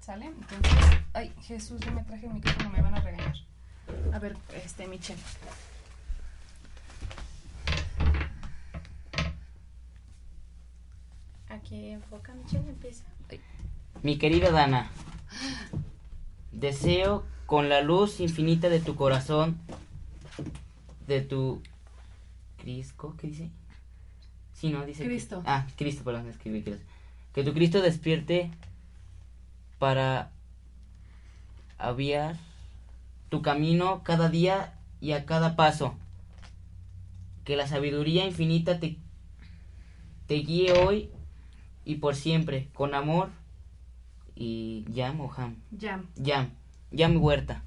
¿Sale? 0.00 0.26
Entonces, 0.26 1.00
ay, 1.14 1.34
Jesús, 1.42 1.80
yo 1.80 1.90
me 1.90 2.04
traje 2.04 2.26
el 2.26 2.34
micrófono, 2.34 2.70
me 2.70 2.82
van 2.82 2.94
a 2.94 3.00
regañar. 3.00 3.34
A 4.12 4.18
ver, 4.18 4.36
este, 4.52 4.86
Michelle. 4.86 5.20
Aquí 11.56 11.88
enfoca, 11.88 12.34
Michelle, 12.34 12.68
empieza. 12.68 13.04
Mi 14.02 14.18
querida 14.18 14.50
Dana, 14.50 14.90
deseo 16.52 17.24
con 17.46 17.70
la 17.70 17.80
luz 17.80 18.20
infinita 18.20 18.68
de 18.68 18.78
tu 18.78 18.94
corazón, 18.94 19.58
de 21.06 21.22
tu 21.22 21.62
Cristo, 22.58 23.14
¿qué 23.18 23.28
dice? 23.28 23.50
Sí, 24.52 24.68
no, 24.68 24.84
dice 24.84 25.06
Cristo. 25.06 25.42
Que, 25.42 25.48
ah, 25.48 25.66
Cristo, 25.76 26.04
perdón, 26.04 26.28
escribí 26.28 26.62
Cristo. 26.62 26.84
Que 27.32 27.42
tu 27.42 27.54
Cristo 27.54 27.80
despierte 27.80 28.50
para 29.78 30.32
aviar 31.78 32.36
tu 33.30 33.40
camino 33.40 34.02
cada 34.04 34.28
día 34.28 34.78
y 35.00 35.12
a 35.12 35.24
cada 35.24 35.56
paso. 35.56 35.94
Que 37.44 37.56
la 37.56 37.66
sabiduría 37.66 38.26
infinita 38.26 38.78
te, 38.78 38.98
te 40.26 40.34
guíe 40.34 40.72
hoy 40.72 41.10
y 41.86 41.94
por 41.94 42.16
siempre, 42.16 42.68
con 42.74 42.94
amor 42.94 43.30
y 44.34 44.84
Jam 44.94 45.20
o 45.20 45.32
Ham. 45.32 45.56
Jam. 45.80 46.06
Jam. 46.22 46.50
Jam 46.94 47.22
Huerta. 47.22 47.62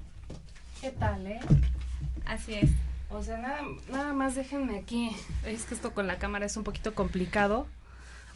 ¿Qué 0.80 0.90
tal, 0.90 1.26
eh? 1.26 1.40
Así 2.26 2.54
es. 2.54 2.70
O 3.08 3.22
sea, 3.22 3.38
nada, 3.38 3.62
nada 3.90 4.12
más 4.12 4.34
déjenme 4.34 4.78
aquí. 4.78 5.10
Es 5.46 5.64
que 5.64 5.74
esto 5.74 5.94
con 5.94 6.06
la 6.06 6.18
cámara 6.18 6.44
es 6.44 6.56
un 6.58 6.64
poquito 6.64 6.94
complicado. 6.94 7.66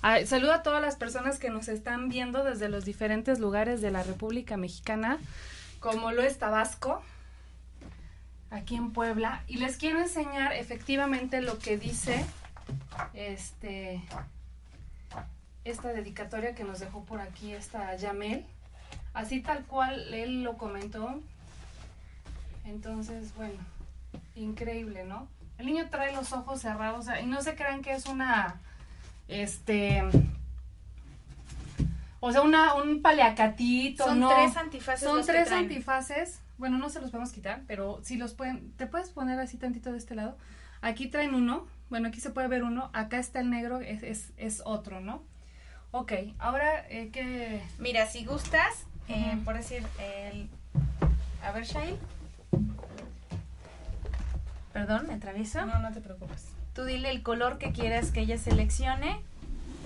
Ay, 0.00 0.26
saludo 0.26 0.54
a 0.54 0.62
todas 0.62 0.80
las 0.80 0.96
personas 0.96 1.38
que 1.38 1.50
nos 1.50 1.68
están 1.68 2.08
viendo 2.08 2.44
desde 2.44 2.70
los 2.70 2.86
diferentes 2.86 3.38
lugares 3.38 3.82
de 3.82 3.90
la 3.90 4.02
República 4.02 4.56
Mexicana, 4.56 5.18
como 5.80 6.12
lo 6.12 6.22
es 6.22 6.38
Tabasco, 6.38 7.02
aquí 8.50 8.76
en 8.76 8.92
Puebla. 8.92 9.44
Y 9.48 9.58
les 9.58 9.76
quiero 9.76 10.00
enseñar 10.00 10.54
efectivamente 10.54 11.42
lo 11.42 11.58
que 11.58 11.76
dice 11.76 12.24
este 13.12 14.02
esta 15.64 15.92
dedicatoria 15.92 16.54
que 16.54 16.64
nos 16.64 16.80
dejó 16.80 17.04
por 17.04 17.21
aquí 17.21 17.52
esta 17.52 17.94
Yamel. 17.97 18.44
Así 19.12 19.40
tal 19.40 19.64
cual 19.64 20.12
él 20.12 20.42
lo 20.42 20.56
comentó. 20.56 21.21
Entonces, 22.64 23.35
bueno, 23.37 23.59
increíble, 24.35 25.04
¿no? 25.04 25.28
El 25.59 25.66
niño 25.66 25.88
trae 25.90 26.14
los 26.14 26.33
ojos 26.33 26.61
cerrados 26.61 27.06
y 27.23 27.26
no 27.26 27.40
se 27.42 27.54
crean 27.54 27.83
que 27.83 27.92
es 27.92 28.06
una, 28.06 28.61
este, 29.28 30.02
o 32.26 32.33
sea, 32.33 32.40
una, 32.40 32.75
un 32.75 33.02
paliacatito, 33.02 34.04
Son 34.04 34.21
no. 34.21 34.30
tres 34.35 34.56
antifaces. 34.56 35.09
Son 35.09 35.25
tres 35.25 35.52
antifaces. 35.52 36.40
Bueno, 36.56 36.78
no 36.78 36.88
se 36.88 37.00
los 37.00 37.11
podemos 37.11 37.33
quitar, 37.33 37.62
pero 37.66 38.00
si 38.02 38.16
los 38.16 38.33
pueden, 38.33 38.73
te 38.73 38.87
puedes 38.87 39.11
poner 39.11 39.38
así 39.38 39.59
tantito 39.59 39.92
de 39.92 39.99
este 39.99 40.14
lado. 40.14 40.38
Aquí 40.80 41.09
traen 41.09 41.35
uno, 41.35 41.66
bueno, 41.90 42.09
aquí 42.09 42.21
se 42.21 42.30
puede 42.30 42.49
ver 42.49 42.62
uno, 42.62 42.90
acá 42.94 43.18
está 43.18 43.40
el 43.40 43.50
negro, 43.50 43.80
es, 43.80 44.02
es, 44.02 44.33
es 44.37 44.62
otro, 44.64 45.00
¿no? 45.00 45.23
Ok, 45.96 46.12
ahora 46.40 46.84
eh, 46.88 47.10
que... 47.12 47.62
Mira, 47.78 48.08
si 48.08 48.24
gustas, 48.24 48.84
eh, 49.06 49.38
por 49.44 49.54
decir, 49.54 49.86
el... 50.00 50.50
a 51.40 51.52
ver, 51.52 51.66
Shail. 51.66 51.96
Perdón, 54.72 55.06
me 55.06 55.14
atravieso. 55.14 55.64
No, 55.64 55.78
no 55.78 55.92
te 55.92 56.00
preocupes. 56.00 56.48
Tú 56.74 56.84
dile 56.84 57.10
el 57.10 57.22
color 57.22 57.58
que 57.58 57.70
quieras 57.70 58.10
que 58.10 58.22
ella 58.22 58.38
seleccione. 58.38 59.20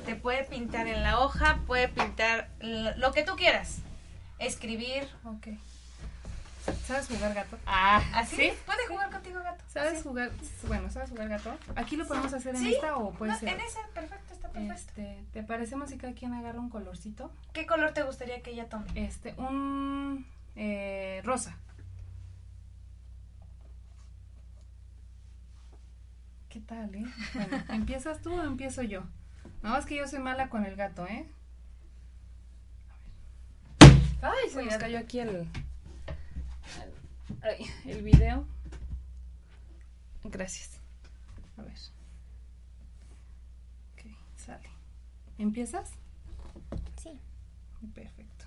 Te 0.06 0.16
puede 0.16 0.44
pintar 0.44 0.86
en 0.86 1.02
la 1.02 1.20
hoja, 1.20 1.60
puede 1.66 1.88
pintar 1.88 2.48
lo 2.60 3.12
que 3.12 3.22
tú 3.22 3.36
quieras. 3.36 3.80
Escribir. 4.38 5.06
Ok. 5.24 5.48
¿Sabes 6.86 7.08
jugar 7.08 7.34
gato? 7.34 7.58
Ah, 7.66 8.02
¿Así? 8.14 8.36
¿sí? 8.36 8.52
Puede 8.66 8.86
jugar 8.88 9.10
contigo, 9.10 9.40
gato. 9.42 9.62
¿Sabes 9.68 10.02
jugar? 10.02 10.30
Bueno, 10.66 10.90
¿sabes 10.90 11.10
jugar 11.10 11.28
gato? 11.28 11.56
¿Aquí 11.76 11.96
lo 11.96 12.06
podemos 12.06 12.32
hacer 12.32 12.54
en 12.54 12.62
Sí. 12.62 12.74
esta 12.74 12.96
o 12.96 13.12
puede 13.12 13.32
No, 13.32 13.38
ser? 13.38 13.48
en 13.50 13.60
ese, 13.60 13.78
perfecto, 13.94 14.34
está 14.34 14.48
perfecto. 14.50 14.74
Este, 14.74 15.24
¿te 15.32 15.42
parecemos 15.42 15.90
si 15.90 15.98
cada 15.98 16.12
quien 16.14 16.32
agarra 16.34 16.58
un 16.60 16.70
colorcito? 16.70 17.32
¿Qué 17.52 17.66
color 17.66 17.92
te 17.92 18.02
gustaría 18.02 18.42
que 18.42 18.50
ella 18.50 18.68
tome? 18.68 18.86
Este, 18.94 19.34
un 19.38 20.26
eh, 20.56 21.20
rosa. 21.24 21.56
¿Qué 26.48 26.60
tal, 26.60 26.94
eh? 26.94 27.04
Bueno, 27.34 27.62
¿empiezas 27.70 28.20
tú 28.22 28.32
o 28.34 28.42
empiezo 28.42 28.82
yo? 28.82 29.02
No, 29.62 29.76
es 29.76 29.86
que 29.86 29.96
yo 29.96 30.06
soy 30.08 30.18
mala 30.20 30.48
con 30.48 30.64
el 30.64 30.76
gato, 30.76 31.06
¿eh? 31.06 31.26
A 33.80 33.86
ver. 34.30 34.38
Ay, 34.44 34.50
se 34.50 34.64
nos 34.64 34.76
cayó 34.76 34.98
aquí 34.98 35.20
el, 35.20 35.46
ay, 37.42 37.66
el 37.84 38.02
video. 38.02 38.46
Gracias. 40.24 40.78
A 41.56 41.62
ver. 41.62 41.76
Ok, 43.94 44.02
sale. 44.36 44.68
¿Empiezas? 45.38 45.92
Sí. 47.02 47.18
Perfecto. 47.94 48.38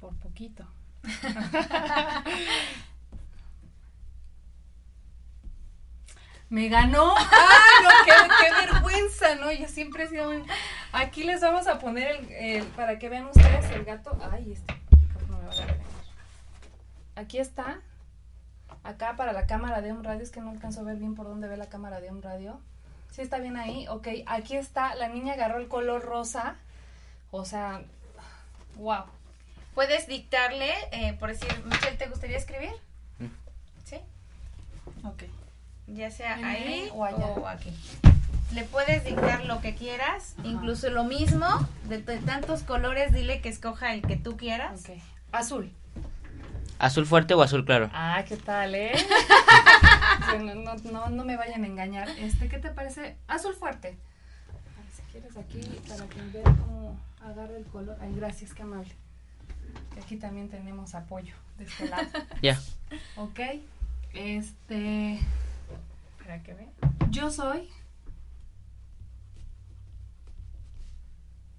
por 0.00 0.16
poquito. 0.16 0.64
Me 6.50 6.68
ganó. 6.68 7.14
¡Ay, 7.16 7.84
no! 7.84 7.90
Qué, 8.04 8.12
qué 8.40 8.66
vergüenza! 8.72 9.34
¿no? 9.36 9.52
Yo 9.52 9.68
siempre 9.68 10.04
he 10.04 10.08
sido 10.08 10.26
muy... 10.30 10.42
Aquí 10.92 11.24
les 11.24 11.40
vamos 11.40 11.66
a 11.66 11.78
poner 11.78 12.08
el, 12.16 12.32
el- 12.32 12.64
para 12.68 12.98
que 12.98 13.08
vean 13.08 13.26
ustedes 13.26 13.70
el 13.72 13.84
gato. 13.84 14.16
Ay, 14.32 14.52
este 14.52 14.74
micrófono 15.00 15.38
me 15.38 15.46
va 15.46 15.52
a. 17.16 17.20
Aquí 17.20 17.38
está. 17.38 17.80
Acá 18.84 19.16
para 19.16 19.32
la 19.32 19.46
cámara 19.46 19.82
de 19.82 19.92
un 19.92 20.02
radio. 20.04 20.22
Es 20.22 20.30
que 20.30 20.40
no 20.40 20.50
alcanzo 20.50 20.80
a 20.80 20.84
ver 20.84 20.96
bien 20.96 21.14
por 21.14 21.26
dónde 21.26 21.48
ve 21.48 21.56
la 21.56 21.68
cámara 21.68 22.00
de 22.00 22.10
un 22.10 22.22
radio. 22.22 22.58
¿Sí 23.10 23.20
está 23.22 23.38
bien 23.38 23.56
ahí? 23.56 23.86
Ok, 23.88 24.08
aquí 24.26 24.56
está. 24.56 24.94
La 24.94 25.08
niña 25.08 25.34
agarró 25.34 25.58
el 25.58 25.68
color 25.68 26.02
rosa. 26.02 26.56
O 27.30 27.44
sea, 27.44 27.82
wow. 28.76 29.04
Puedes 29.74 30.06
dictarle, 30.06 30.72
eh, 30.92 31.12
por 31.20 31.28
decir, 31.28 31.48
Michelle, 31.64 31.96
¿te 31.98 32.06
gustaría 32.08 32.36
escribir? 32.38 32.70
Sí. 33.84 33.96
Ok. 35.04 35.24
Ya 35.94 36.10
sea 36.10 36.34
ahí 36.36 36.88
o 36.92 37.04
allá. 37.04 37.16
o 37.26 37.46
aquí. 37.46 37.72
Le 38.52 38.64
puedes 38.64 39.04
dictar 39.04 39.44
lo 39.44 39.60
que 39.60 39.74
quieras, 39.74 40.34
incluso 40.42 40.88
lo 40.90 41.04
mismo, 41.04 41.46
de, 41.88 42.00
de 42.02 42.18
tantos 42.18 42.62
colores, 42.62 43.12
dile 43.12 43.40
que 43.40 43.48
escoja 43.50 43.92
el 43.92 44.02
que 44.02 44.16
tú 44.16 44.36
quieras. 44.36 44.84
Ok. 44.88 44.96
Azul. 45.32 45.70
¿Azul 46.78 47.06
fuerte 47.06 47.34
o 47.34 47.42
azul 47.42 47.64
claro? 47.64 47.90
Ah, 47.92 48.24
¿qué 48.26 48.36
tal, 48.36 48.74
eh? 48.74 48.92
No, 50.38 50.54
no, 50.54 50.74
no, 50.92 51.08
no 51.08 51.24
me 51.24 51.36
vayan 51.36 51.64
a 51.64 51.66
engañar. 51.66 52.08
Este, 52.18 52.48
¿qué 52.48 52.58
te 52.58 52.68
parece? 52.70 53.16
Azul 53.26 53.54
fuerte. 53.54 53.96
A 54.48 54.82
ver, 54.82 54.90
si 54.94 55.02
quieres 55.10 55.36
aquí, 55.36 55.60
para 55.88 56.06
que 56.06 56.20
vean 56.32 56.56
cómo 56.56 56.98
agarra 57.24 57.56
el 57.56 57.64
color. 57.64 57.96
Ay, 58.00 58.12
gracias, 58.14 58.52
qué 58.54 58.62
amable. 58.62 58.94
Aquí 60.02 60.16
también 60.16 60.48
tenemos 60.48 60.94
apoyo 60.94 61.34
de 61.58 61.64
este 61.64 61.88
lado. 61.88 62.06
Ya. 62.42 62.58
ok. 63.16 63.40
Este. 64.14 65.18
Yo 67.10 67.30
soy. 67.30 67.68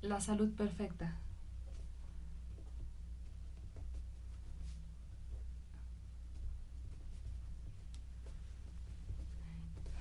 La 0.02 0.22
salud 0.22 0.54
perfecta. 0.56 1.18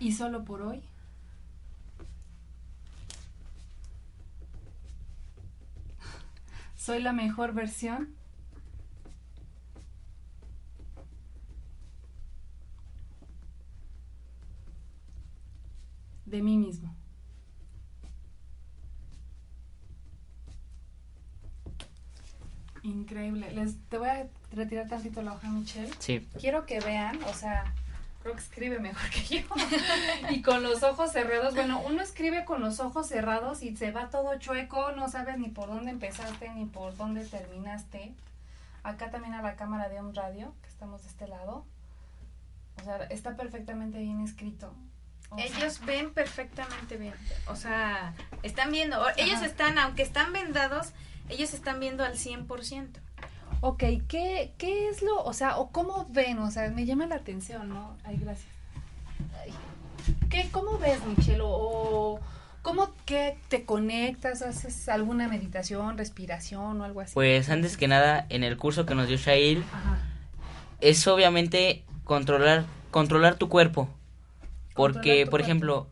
Y 0.00 0.12
solo 0.12 0.44
por 0.44 0.62
hoy. 0.62 0.82
Soy 6.76 7.02
la 7.02 7.12
mejor 7.12 7.52
versión. 7.52 8.18
De 16.24 16.42
mí 16.42 16.58
mismo. 16.58 16.94
Increíble. 23.08 23.50
Les, 23.52 23.76
te 23.88 23.96
voy 23.98 24.08
a 24.08 24.26
retirar 24.52 24.86
tantito 24.88 25.22
la 25.22 25.32
hoja, 25.32 25.48
Michelle 25.48 25.90
Sí. 25.98 26.26
quiero 26.38 26.66
que 26.66 26.80
vean, 26.80 27.18
o 27.24 27.32
sea, 27.32 27.72
creo 28.22 28.34
que 28.34 28.40
escribe 28.40 28.78
mejor 28.80 29.08
que 29.10 29.22
yo. 29.40 29.46
y 30.30 30.42
con 30.42 30.62
los 30.62 30.82
ojos 30.82 31.12
cerrados, 31.12 31.54
bueno, 31.54 31.80
uno 31.86 32.02
escribe 32.02 32.44
con 32.44 32.60
los 32.60 32.80
ojos 32.80 33.06
cerrados 33.08 33.62
y 33.62 33.74
se 33.76 33.90
va 33.92 34.10
todo 34.10 34.38
chueco, 34.38 34.92
no 34.92 35.08
sabes 35.08 35.38
ni 35.38 35.48
por 35.48 35.68
dónde 35.68 35.90
empezaste 35.90 36.50
ni 36.50 36.66
por 36.66 36.96
dónde 36.96 37.24
terminaste. 37.24 38.12
Acá 38.82 39.10
también 39.10 39.34
a 39.34 39.42
la 39.42 39.56
cámara 39.56 39.88
de 39.88 40.00
un 40.00 40.14
radio, 40.14 40.54
que 40.62 40.68
estamos 40.68 41.02
de 41.02 41.08
este 41.08 41.26
lado. 41.28 41.64
O 42.80 42.84
sea, 42.84 42.96
está 43.04 43.36
perfectamente 43.36 43.98
bien 43.98 44.20
escrito. 44.22 44.72
O 45.30 45.36
sea, 45.36 45.46
Ellos 45.46 45.80
ven 45.84 46.12
perfectamente 46.12 46.96
bien. 46.96 47.14
O 47.48 47.56
sea, 47.56 48.14
están 48.42 48.70
viendo. 48.70 49.04
Ellos 49.16 49.36
Ajá. 49.38 49.46
están, 49.46 49.78
aunque 49.78 50.02
están 50.02 50.32
vendados, 50.32 50.92
ellos 51.28 51.52
están 51.54 51.80
viendo 51.80 52.04
al 52.04 52.14
100%. 52.14 52.88
Ok, 53.60 53.82
¿qué, 54.08 54.52
¿qué 54.56 54.88
es 54.88 55.02
lo, 55.02 55.22
o 55.24 55.32
sea, 55.32 55.58
o 55.58 55.70
cómo 55.70 56.06
ven? 56.10 56.38
O 56.38 56.50
sea, 56.50 56.70
me 56.70 56.86
llama 56.86 57.06
la 57.06 57.16
atención, 57.16 57.68
¿no? 57.68 57.96
Ay, 58.04 58.16
gracias. 58.20 58.48
Ay. 59.42 59.52
¿Qué, 60.30 60.48
¿Cómo 60.52 60.78
ves, 60.78 61.00
Michelle? 61.04 61.40
O, 61.42 62.20
¿cómo 62.62 62.92
que 63.04 63.36
te 63.48 63.64
conectas? 63.64 64.42
¿Haces 64.42 64.88
alguna 64.88 65.26
meditación, 65.26 65.98
respiración 65.98 66.80
o 66.80 66.84
algo 66.84 67.00
así? 67.00 67.14
Pues 67.14 67.50
antes 67.50 67.76
que 67.76 67.88
nada, 67.88 68.26
en 68.28 68.44
el 68.44 68.56
curso 68.56 68.86
que 68.86 68.94
nos 68.94 69.08
dio 69.08 69.16
Shail, 69.16 69.64
Ajá. 69.72 69.98
es 70.80 71.06
obviamente 71.08 71.84
controlar, 72.04 72.64
controlar 72.92 73.34
tu 73.36 73.48
cuerpo. 73.48 73.88
Porque, 74.74 75.24
tu 75.24 75.30
por 75.30 75.40
cuerpo. 75.40 75.44
ejemplo, 75.44 75.86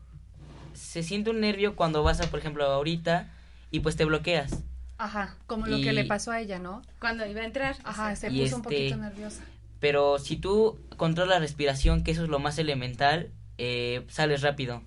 se 0.73 1.03
siente 1.03 1.31
un 1.31 1.41
nervio 1.41 1.75
cuando 1.75 2.01
vas 2.01 2.21
a, 2.21 2.27
por 2.27 2.39
ejemplo, 2.39 2.63
ahorita 2.65 3.29
y 3.71 3.81
pues 3.81 3.97
te 3.97 4.05
bloqueas. 4.05 4.63
Ajá, 4.97 5.37
como 5.45 5.67
lo 5.67 5.77
Y- 5.77 5.83
que 5.83 5.93
le 5.93 6.05
pasó 6.05 6.31
a 6.31 6.39
ella, 6.41 6.59
¿no? 6.59 6.81
Cuando 6.99 7.25
iba 7.25 7.41
a 7.41 7.45
entrar. 7.45 7.75
Ajá, 7.83 8.15
se 8.15 8.29
puso 8.29 8.39
un 8.41 8.45
este- 8.45 8.61
poquito 8.63 8.97
nerviosa. 8.97 9.43
Pero 9.79 10.17
si 10.17 10.37
tú 10.37 10.79
controlas 10.97 11.35
la 11.35 11.39
respiración, 11.39 12.03
que 12.03 12.11
eso 12.11 12.23
es 12.23 12.29
lo 12.29 12.39
más 12.39 12.57
elemental, 12.57 13.31
eh, 13.59 14.05
sales 14.09 14.41
rápido. 14.41 14.81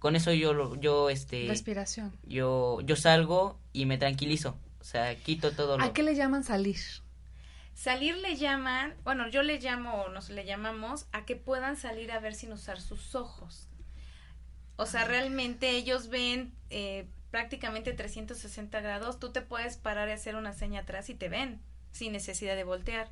Con 0.00 0.16
eso 0.16 0.32
yo, 0.32 0.52
lo- 0.52 0.74
yo, 0.80 1.10
este, 1.10 1.46
Respiración. 1.48 2.12
yo, 2.24 2.80
yo 2.82 2.96
salgo 2.96 3.58
y 3.72 3.86
me 3.86 3.98
tranquilizo. 3.98 4.56
O 4.80 4.84
sea, 4.84 5.14
quito 5.14 5.52
todo 5.52 5.78
lo... 5.78 5.84
¿A 5.84 5.92
qué 5.92 6.02
le 6.02 6.14
llaman 6.16 6.42
salir? 6.42 6.78
Salir 7.74 8.16
le 8.16 8.36
llaman, 8.36 8.94
bueno, 9.04 9.28
yo 9.28 9.42
le 9.42 9.60
llamo, 9.60 10.02
o 10.02 10.08
nos 10.08 10.28
le 10.30 10.44
llamamos, 10.44 11.06
a 11.12 11.24
que 11.24 11.36
puedan 11.36 11.76
salir 11.76 12.10
a 12.12 12.18
ver 12.18 12.34
sin 12.34 12.52
usar 12.52 12.80
sus 12.80 13.14
ojos. 13.14 13.68
O 14.76 14.86
sea, 14.86 15.04
realmente 15.04 15.70
ellos 15.70 16.08
ven 16.08 16.54
eh, 16.70 17.06
prácticamente 17.30 17.92
360 17.92 18.80
grados. 18.80 19.18
Tú 19.18 19.30
te 19.32 19.42
puedes 19.42 19.76
parar 19.76 20.08
y 20.08 20.12
hacer 20.12 20.36
una 20.36 20.52
seña 20.52 20.80
atrás 20.80 21.08
y 21.10 21.14
te 21.14 21.28
ven 21.28 21.60
sin 21.92 22.12
necesidad 22.12 22.56
de 22.56 22.64
voltear. 22.64 23.08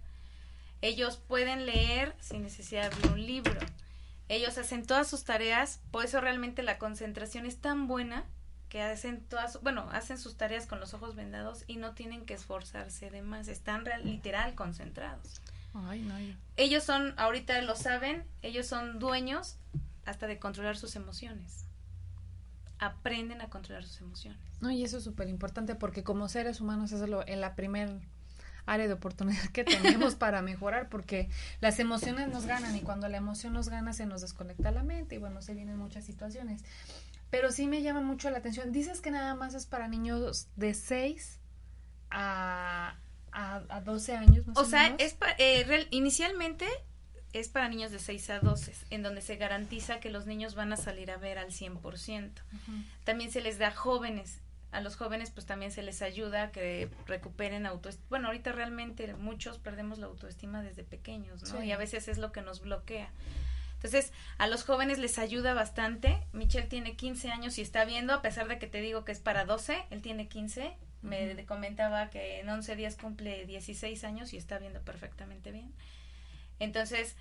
Ellos 0.80 1.16
pueden 1.16 1.66
leer 1.66 2.14
sin 2.20 2.42
necesidad 2.42 2.82
de 2.90 2.94
abrir 2.96 3.12
un 3.12 3.26
libro. 3.26 3.58
Ellos 4.28 4.58
hacen 4.58 4.86
todas 4.86 5.08
sus 5.08 5.24
tareas, 5.24 5.80
por 5.90 6.04
eso 6.04 6.20
realmente 6.20 6.62
la 6.62 6.78
concentración 6.78 7.46
es 7.46 7.58
tan 7.60 7.86
buena 7.88 8.24
que 8.68 8.82
hacen 8.82 9.22
todas, 9.24 9.60
bueno, 9.62 9.88
hacen 9.92 10.18
sus 10.18 10.36
tareas 10.36 10.66
con 10.66 10.78
los 10.78 10.92
ojos 10.92 11.16
vendados 11.16 11.64
y 11.66 11.76
no 11.76 11.94
tienen 11.94 12.26
que 12.26 12.34
esforzarse 12.34 13.08
de 13.10 13.22
más, 13.22 13.48
están 13.48 13.86
real- 13.86 14.04
literal 14.04 14.54
concentrados. 14.54 15.40
Ay, 15.72 16.02
no, 16.02 16.18
yo- 16.20 16.34
Ellos 16.56 16.84
son, 16.84 17.14
ahorita 17.16 17.60
lo 17.62 17.74
saben, 17.74 18.24
ellos 18.42 18.66
son 18.66 18.98
dueños 18.98 19.56
hasta 20.04 20.26
de 20.26 20.38
controlar 20.38 20.76
sus 20.76 20.94
emociones. 20.96 21.64
Aprenden 22.78 23.40
a 23.40 23.48
controlar 23.50 23.84
sus 23.84 24.00
emociones. 24.00 24.38
No, 24.60 24.70
y 24.70 24.84
eso 24.84 24.98
es 24.98 25.04
súper 25.04 25.28
importante 25.28 25.74
porque 25.74 26.02
como 26.04 26.28
seres 26.28 26.60
humanos 26.60 26.92
es 26.92 27.00
lo, 27.08 27.26
en 27.26 27.40
la 27.40 27.54
primer 27.54 27.90
área 28.66 28.86
de 28.86 28.92
oportunidad 28.92 29.42
que 29.52 29.64
tenemos 29.64 30.14
para 30.16 30.42
mejorar 30.42 30.88
porque 30.88 31.28
las 31.60 31.78
emociones 31.80 32.28
nos 32.28 32.44
ganan 32.46 32.76
y 32.76 32.80
cuando 32.82 33.08
la 33.08 33.16
emoción 33.16 33.52
nos 33.54 33.68
gana 33.68 33.92
se 33.94 34.04
nos 34.06 34.20
desconecta 34.20 34.70
la 34.70 34.82
mente 34.82 35.14
y 35.14 35.18
bueno, 35.18 35.40
se 35.42 35.54
vienen 35.54 35.76
muchas 35.78 36.04
situaciones. 36.04 36.62
Pero 37.30 37.50
sí 37.50 37.66
me 37.66 37.82
llama 37.82 38.00
mucho 38.00 38.30
la 38.30 38.38
atención. 38.38 38.70
Dices 38.72 39.00
que 39.00 39.10
nada 39.10 39.34
más 39.34 39.54
es 39.54 39.66
para 39.66 39.88
niños 39.88 40.48
de 40.56 40.72
6 40.74 41.38
a, 42.10 42.94
a, 43.32 43.62
a 43.68 43.80
12 43.80 44.16
años. 44.16 44.46
Más 44.46 44.56
O 44.58 44.64
sea, 44.64 44.84
menos. 44.84 45.02
es 45.02 45.14
pa- 45.14 45.34
eh, 45.38 45.64
real- 45.64 45.88
inicialmente 45.90 46.66
es 47.32 47.48
para 47.48 47.68
niños 47.68 47.90
de 47.90 47.98
6 47.98 48.30
a 48.30 48.40
12, 48.40 48.72
en 48.90 49.02
donde 49.02 49.20
se 49.20 49.36
garantiza 49.36 50.00
que 50.00 50.10
los 50.10 50.26
niños 50.26 50.54
van 50.54 50.72
a 50.72 50.76
salir 50.76 51.10
a 51.10 51.16
ver 51.16 51.38
al 51.38 51.50
100%. 51.50 51.80
Ujú. 51.80 52.72
También 53.04 53.30
se 53.30 53.40
les 53.40 53.58
da 53.58 53.68
a 53.68 53.74
jóvenes. 53.74 54.40
A 54.70 54.80
los 54.80 54.96
jóvenes 54.96 55.30
pues 55.30 55.46
también 55.46 55.72
se 55.72 55.82
les 55.82 56.02
ayuda 56.02 56.44
a 56.44 56.52
que 56.52 56.90
recuperen 57.06 57.64
autoestima. 57.64 58.06
Bueno, 58.10 58.26
ahorita 58.28 58.52
realmente 58.52 59.14
muchos 59.14 59.58
perdemos 59.58 59.98
la 59.98 60.06
autoestima 60.06 60.62
desde 60.62 60.84
pequeños, 60.84 61.42
¿no? 61.42 61.60
Sí. 61.60 61.66
Y 61.66 61.72
a 61.72 61.78
veces 61.78 62.08
es 62.08 62.18
lo 62.18 62.32
que 62.32 62.42
nos 62.42 62.60
bloquea. 62.60 63.10
Entonces, 63.74 64.12
a 64.38 64.48
los 64.48 64.64
jóvenes 64.64 64.98
les 64.98 65.18
ayuda 65.18 65.54
bastante. 65.54 66.26
Michelle 66.32 66.66
tiene 66.66 66.96
15 66.96 67.30
años 67.30 67.58
y 67.58 67.62
está 67.62 67.84
viendo, 67.84 68.12
a 68.12 68.22
pesar 68.22 68.48
de 68.48 68.58
que 68.58 68.66
te 68.66 68.80
digo 68.80 69.04
que 69.04 69.12
es 69.12 69.20
para 69.20 69.44
12, 69.44 69.84
él 69.90 70.02
tiene 70.02 70.28
15. 70.28 70.76
Me 71.00 71.46
comentaba 71.46 72.10
que 72.10 72.40
en 72.40 72.48
11 72.48 72.74
días 72.74 72.96
cumple 72.96 73.46
16 73.46 74.02
años 74.02 74.32
y 74.32 74.36
está 74.36 74.58
viendo 74.58 74.82
perfectamente 74.82 75.52
bien. 75.52 75.72
Entonces, 76.60 77.16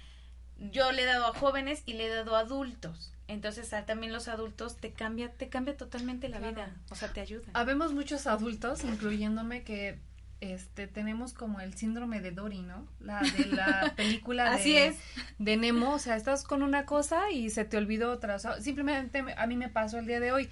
yo 0.72 0.92
le 0.92 1.04
he 1.04 1.06
dado 1.06 1.28
a 1.28 1.34
jóvenes 1.34 1.84
y 1.86 1.94
le 1.94 2.08
he 2.08 2.10
dado 2.10 2.36
a 2.36 2.40
adultos. 2.42 3.12
Entonces, 3.28 3.74
a 3.74 3.86
también 3.86 4.14
los 4.14 4.28
adultos 4.28 4.78
te 4.78 4.92
cambia, 4.92 5.32
te 5.32 5.50
cambia 5.50 5.76
totalmente 5.76 6.30
la 6.30 6.38
Claro. 6.40 6.56
vida. 6.56 6.76
O 6.90 6.96
sea, 6.96 7.10
te 7.12 7.20
ayuda. 7.22 7.46
Habemos 7.54 7.94
muchos 7.94 8.26
adultos, 8.26 8.84
incluyéndome, 8.84 9.64
que 9.64 10.00
este 10.40 10.86
tenemos 10.88 11.34
como 11.34 11.60
el 11.62 11.74
síndrome 11.74 12.22
de 12.22 12.32
Dory, 12.32 12.62
¿no? 12.62 12.88
La 13.00 13.22
de 13.22 13.46
la 13.48 13.94
película 13.98 14.52
de, 14.52 14.56
Así 14.56 14.78
es. 14.78 14.96
de 15.40 15.58
Nemo, 15.58 15.96
o 15.96 16.00
sea, 16.00 16.16
estás 16.16 16.44
con 16.44 16.62
una 16.64 16.86
cosa 16.86 17.32
y 17.32 17.50
se 17.50 17.66
te 17.66 17.76
olvidó 17.78 18.12
otra. 18.12 18.36
O 18.36 18.40
sea, 18.40 18.62
simplemente 18.62 19.24
me- 19.24 19.34
a 19.34 19.46
mí 19.48 19.58
me 19.58 19.68
pasó 19.70 19.98
el 20.00 20.06
día 20.06 20.20
de 20.20 20.32
hoy. 20.32 20.50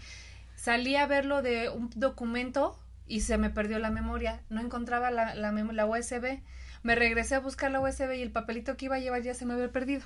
Salí 0.55 0.95
a 0.95 1.05
verlo 1.05 1.41
de 1.41 1.69
un 1.69 1.89
documento 1.95 2.79
y 3.07 3.21
se 3.21 3.37
me 3.37 3.49
perdió 3.51 3.77
la 3.79 3.91
memoria, 3.91 4.41
no 4.49 4.59
encontraba 4.61 5.11
la, 5.11 5.35
la, 5.35 5.51
la 5.51 5.85
USB, 5.85 6.41
me 6.85 6.93
regresé 6.93 7.33
a 7.33 7.39
buscar 7.39 7.71
la 7.71 7.79
USB 7.79 8.13
y 8.13 8.21
el 8.21 8.31
papelito 8.31 8.77
que 8.77 8.85
iba 8.85 8.97
a 8.97 8.99
llevar 8.99 9.23
ya 9.23 9.33
se 9.33 9.47
me 9.47 9.55
había 9.55 9.71
perdido. 9.71 10.03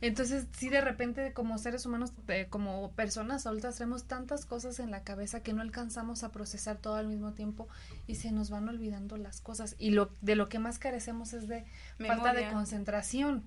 Entonces, 0.00 0.46
sí, 0.56 0.70
de 0.70 0.80
repente, 0.80 1.34
como 1.34 1.58
seres 1.58 1.84
humanos, 1.84 2.14
eh, 2.28 2.46
como 2.48 2.90
personas 2.92 3.46
adultas, 3.46 3.76
tenemos 3.76 4.04
tantas 4.04 4.46
cosas 4.46 4.78
en 4.78 4.90
la 4.90 5.02
cabeza 5.02 5.40
que 5.40 5.52
no 5.52 5.60
alcanzamos 5.60 6.22
a 6.22 6.32
procesar 6.32 6.78
todo 6.78 6.94
al 6.94 7.06
mismo 7.06 7.32
tiempo 7.32 7.68
y 8.06 8.14
se 8.14 8.32
nos 8.32 8.48
van 8.48 8.66
olvidando 8.66 9.18
las 9.18 9.42
cosas. 9.42 9.76
Y 9.78 9.90
lo 9.90 10.08
de 10.22 10.36
lo 10.36 10.48
que 10.48 10.58
más 10.58 10.78
carecemos 10.78 11.34
es 11.34 11.48
de 11.48 11.66
falta 11.98 12.32
de 12.32 12.48
concentración, 12.48 13.44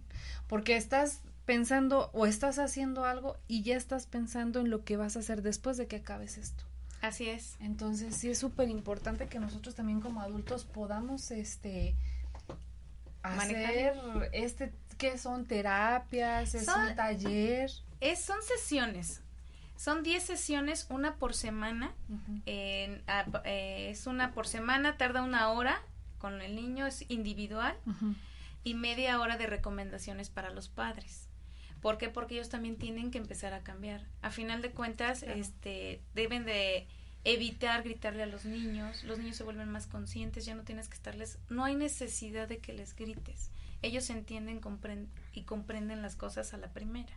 porque 0.47 0.77
estás 0.77 1.21
pensando 1.47 2.11
o 2.13 2.27
estás 2.27 2.59
haciendo 2.59 3.03
algo 3.03 3.35
y 3.47 3.63
ya 3.63 3.77
estás 3.77 4.05
pensando 4.05 4.59
en 4.59 4.69
lo 4.69 4.83
que 4.83 4.95
vas 4.95 5.15
a 5.15 5.21
hacer 5.21 5.41
después 5.41 5.75
de 5.77 5.87
que 5.87 5.95
acabes 5.95 6.37
esto. 6.37 6.65
Así 7.01 7.29
es. 7.29 7.55
Entonces 7.61 8.15
sí 8.15 8.29
es 8.29 8.37
súper 8.37 8.69
importante 8.69 9.27
que 9.27 9.39
nosotros 9.39 9.73
también 9.73 10.01
como 10.01 10.21
adultos 10.21 10.65
podamos 10.65 11.31
este 11.31 11.95
hacer 13.23 13.95
Manejar. 13.95 14.29
este 14.33 14.73
que 14.97 15.17
son 15.17 15.45
terapias, 15.45 16.53
es 16.55 16.65
Son- 16.65 16.87
un 16.89 16.95
taller. 16.95 17.71
Es, 18.01 18.21
son 18.21 18.41
sesiones. 18.41 19.21
Son 19.77 20.03
10 20.03 20.21
sesiones, 20.23 20.87
una 20.89 21.15
por 21.15 21.33
semana. 21.33 21.93
A- 23.07 23.41
eh, 23.45 23.89
es 23.91 24.07
una 24.07 24.31
por 24.33 24.45
semana, 24.47 24.97
tarda 24.97 25.21
una 25.23 25.49
hora 25.51 25.81
con 26.17 26.41
el 26.41 26.55
niño, 26.55 26.85
es 26.85 27.05
individual. 27.09 27.77
y 28.65 28.73
media 28.73 29.17
hora 29.21 29.37
de 29.37 29.47
recomendaciones 29.47 30.29
para 30.29 30.49
los 30.49 30.67
padres. 30.67 31.29
¿Por 31.81 31.97
qué? 31.97 32.09
Porque 32.09 32.33
ellos 32.35 32.49
también 32.49 32.75
tienen 32.77 33.09
que 33.09 33.17
empezar 33.17 33.53
a 33.53 33.61
cambiar. 33.61 34.03
A 34.21 34.31
final 34.31 34.61
de 34.61 34.71
cuentas, 34.71 35.19
Claro. 35.23 35.39
este, 35.39 36.01
deben 36.13 36.43
de 36.43 36.85
evitar 37.23 37.83
gritarle 37.83 38.23
a 38.23 38.27
los 38.27 38.45
niños. 38.45 39.03
Los 39.03 39.19
niños 39.19 39.35
se 39.35 39.43
vuelven 39.43 39.69
más 39.69 39.87
conscientes, 39.87 40.45
ya 40.45 40.55
no 40.55 40.63
tienes 40.63 40.87
que 40.87 40.95
estarles, 40.95 41.39
no 41.49 41.65
hay 41.65 41.75
necesidad 41.75 42.47
de 42.47 42.59
que 42.59 42.73
les 42.73 42.95
grites. 42.95 43.51
Ellos 43.81 44.09
entienden 44.09 44.61
y 45.33 45.43
comprenden 45.43 46.01
las 46.01 46.15
cosas 46.15 46.53
a 46.53 46.57
la 46.57 46.71
primera. 46.73 47.13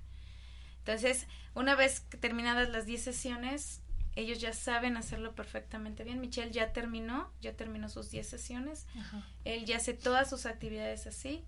Entonces, 0.78 1.26
una 1.54 1.74
vez 1.74 2.04
terminadas 2.20 2.68
las 2.70 2.86
10 2.86 3.02
sesiones, 3.02 3.82
ellos 4.14 4.40
ya 4.40 4.52
saben 4.52 4.96
hacerlo 4.96 5.34
perfectamente 5.34 6.04
bien. 6.04 6.20
Michelle 6.20 6.50
ya 6.50 6.72
terminó, 6.72 7.32
ya 7.40 7.54
terminó 7.54 7.88
sus 7.88 8.10
10 8.10 8.26
sesiones. 8.26 8.86
Ajá. 8.98 9.26
Él 9.44 9.64
ya 9.64 9.76
hace 9.76 9.94
todas 9.94 10.28
sus 10.28 10.46
actividades 10.46 11.06
así. 11.06 11.44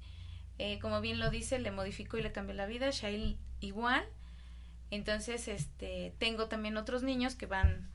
Eh, 0.59 0.79
como 0.79 1.01
bien 1.01 1.19
lo 1.19 1.31
dice, 1.31 1.59
le 1.59 1.73
modificó 1.73 2.17
y 2.17 2.23
le 2.23 2.33
cambió 2.33 2.55
la 2.55 2.67
vida. 2.67 2.91
Shail 2.91 3.39
igual. 3.61 4.05
Entonces, 4.91 5.49
este, 5.49 6.15
tengo 6.19 6.47
también 6.47 6.77
otros 6.77 7.03
niños 7.03 7.35
que 7.35 7.47
van 7.47 7.91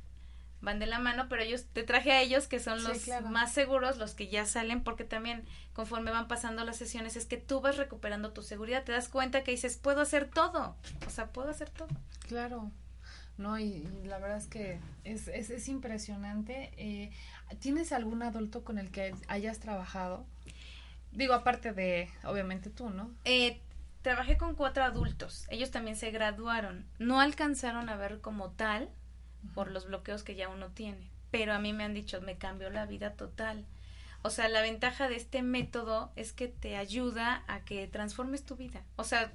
van 0.62 0.80
de 0.80 0.86
la 0.86 1.00
mano, 1.00 1.28
pero 1.30 1.41
ellos 1.41 1.65
te 1.74 1.84
traje 1.84 2.12
a 2.12 2.22
ellos 2.22 2.48
que 2.48 2.60
son 2.60 2.80
Sí, 2.82 2.88
los 2.88 2.98
claro. 3.00 3.30
más 3.30 3.54
seguros, 3.54 3.98
los 3.98 4.13
que 4.13 4.28
ya 4.28 4.45
salen, 4.45 4.84
porque 4.84 5.04
también 5.06 5.45
conforme 5.74 6.12
van 6.12 6.28
pasando 6.28 6.63
las 6.65 6.78
sesiones 6.78 7.15
es 7.15 7.26
que 7.26 7.38
tú 7.38 7.62
vas 7.62 7.78
recuperando 7.78 8.32
tu 8.34 8.41
seguridad, 8.43 8.84
te 8.84 8.91
das 8.91 9.08
cuenta 9.10 9.43
que 9.43 9.52
dices, 9.52 9.78
puedo 9.78 10.02
hacer 10.02 10.30
todo, 10.30 10.76
o 11.08 11.10
sea, 11.10 11.28
puedo 11.28 11.50
hacer 11.50 11.69
todo. 11.69 11.88
Claro. 12.28 12.72
No, 13.38 13.58
y, 13.58 13.88
y 14.04 14.04
la 14.06 14.19
verdad 14.19 14.38
es 14.38 14.48
que 14.48 14.80
es, 15.06 15.30
es, 15.30 15.50
es 15.50 15.69
impresionante. 15.69 16.74
Eh, 16.76 17.12
¿Tienes 17.60 17.93
algún 17.93 18.22
adulto 18.22 18.65
con 18.65 18.78
el 18.78 18.91
que 18.91 19.15
hayas 19.30 19.60
trabajado? 19.60 20.26
Digo, 21.13 21.34
aparte 21.34 21.72
de, 21.72 22.10
obviamente 22.26 22.69
tú, 22.69 22.89
¿no? 22.89 23.10
Eh, 23.24 23.62
trabajé 24.02 24.38
con 24.38 24.56
cuatro 24.56 24.84
adultos. 24.84 25.45
Ellos 25.50 25.72
también 25.72 25.95
se 25.95 26.12
graduaron. 26.12 26.86
No 27.00 27.22
alcanzaron 27.22 27.88
a 27.88 27.95
ver 27.95 28.19
como 28.19 28.50
tal 28.52 28.89
por 29.54 29.71
los 29.71 29.86
bloqueos 29.86 30.23
que 30.23 30.36
ya 30.36 30.49
uno 30.49 30.69
tiene. 30.69 31.10
Pero 31.32 31.54
a 31.54 31.60
mí 31.60 31.73
me 31.73 31.84
han 31.84 31.93
dicho, 31.93 32.21
me 32.21 32.38
cambió 32.38 32.69
la 32.69 32.86
vida 32.86 33.13
total. 33.13 33.65
O 34.21 34.30
sea, 34.30 34.49
la 34.49 34.62
ventaja 34.62 35.08
de 35.08 35.15
este 35.15 35.41
método 35.41 36.12
es 36.15 36.34
que 36.34 36.47
te 36.47 36.75
ayuda 36.75 37.43
a 37.47 37.62
que 37.62 37.88
transformes 37.88 38.43
tu 38.43 38.56
vida. 38.56 38.84
O 38.95 39.04
sea, 39.04 39.32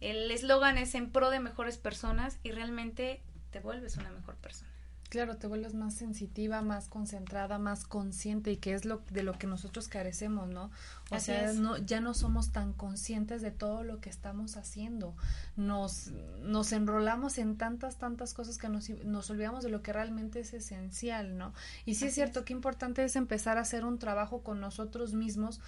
el 0.00 0.30
eslogan 0.30 0.76
es 0.76 0.94
en 0.94 1.10
pro 1.10 1.30
de 1.30 1.40
mejores 1.40 1.78
personas 1.78 2.38
y 2.42 2.50
realmente 2.50 3.22
te 3.50 3.60
vuelves 3.60 3.96
una 3.96 4.10
mejor 4.10 4.34
persona. 4.36 4.70
Claro, 5.08 5.36
te 5.36 5.46
vuelves 5.46 5.74
más 5.74 5.94
sensitiva, 5.94 6.62
más 6.62 6.88
concentrada, 6.88 7.58
más 7.58 7.84
consciente 7.84 8.50
y 8.50 8.56
que 8.56 8.74
es 8.74 8.84
lo 8.84 9.02
de 9.10 9.22
lo 9.22 9.38
que 9.38 9.46
nosotros 9.46 9.86
carecemos, 9.88 10.48
¿no? 10.48 10.70
O 11.10 11.14
Así 11.14 11.26
sea, 11.26 11.44
es. 11.44 11.54
no, 11.54 11.76
ya 11.76 12.00
no 12.00 12.12
somos 12.12 12.50
tan 12.50 12.72
conscientes 12.72 13.40
de 13.40 13.52
todo 13.52 13.84
lo 13.84 14.00
que 14.00 14.10
estamos 14.10 14.56
haciendo. 14.56 15.14
Nos, 15.54 16.10
nos 16.42 16.72
enrolamos 16.72 17.38
en 17.38 17.56
tantas, 17.56 17.98
tantas 17.98 18.34
cosas 18.34 18.58
que 18.58 18.68
nos, 18.68 18.90
nos 19.04 19.30
olvidamos 19.30 19.62
de 19.62 19.70
lo 19.70 19.80
que 19.82 19.92
realmente 19.92 20.40
es 20.40 20.52
esencial, 20.54 21.38
¿no? 21.38 21.52
Y 21.84 21.94
sí 21.94 22.06
es 22.06 22.14
cierto 22.14 22.40
es. 22.40 22.44
que 22.44 22.52
importante 22.52 23.04
es 23.04 23.14
empezar 23.14 23.58
a 23.58 23.60
hacer 23.60 23.84
un 23.84 23.98
trabajo 24.00 24.42
con 24.42 24.60
nosotros 24.60 25.14
mismos 25.14 25.60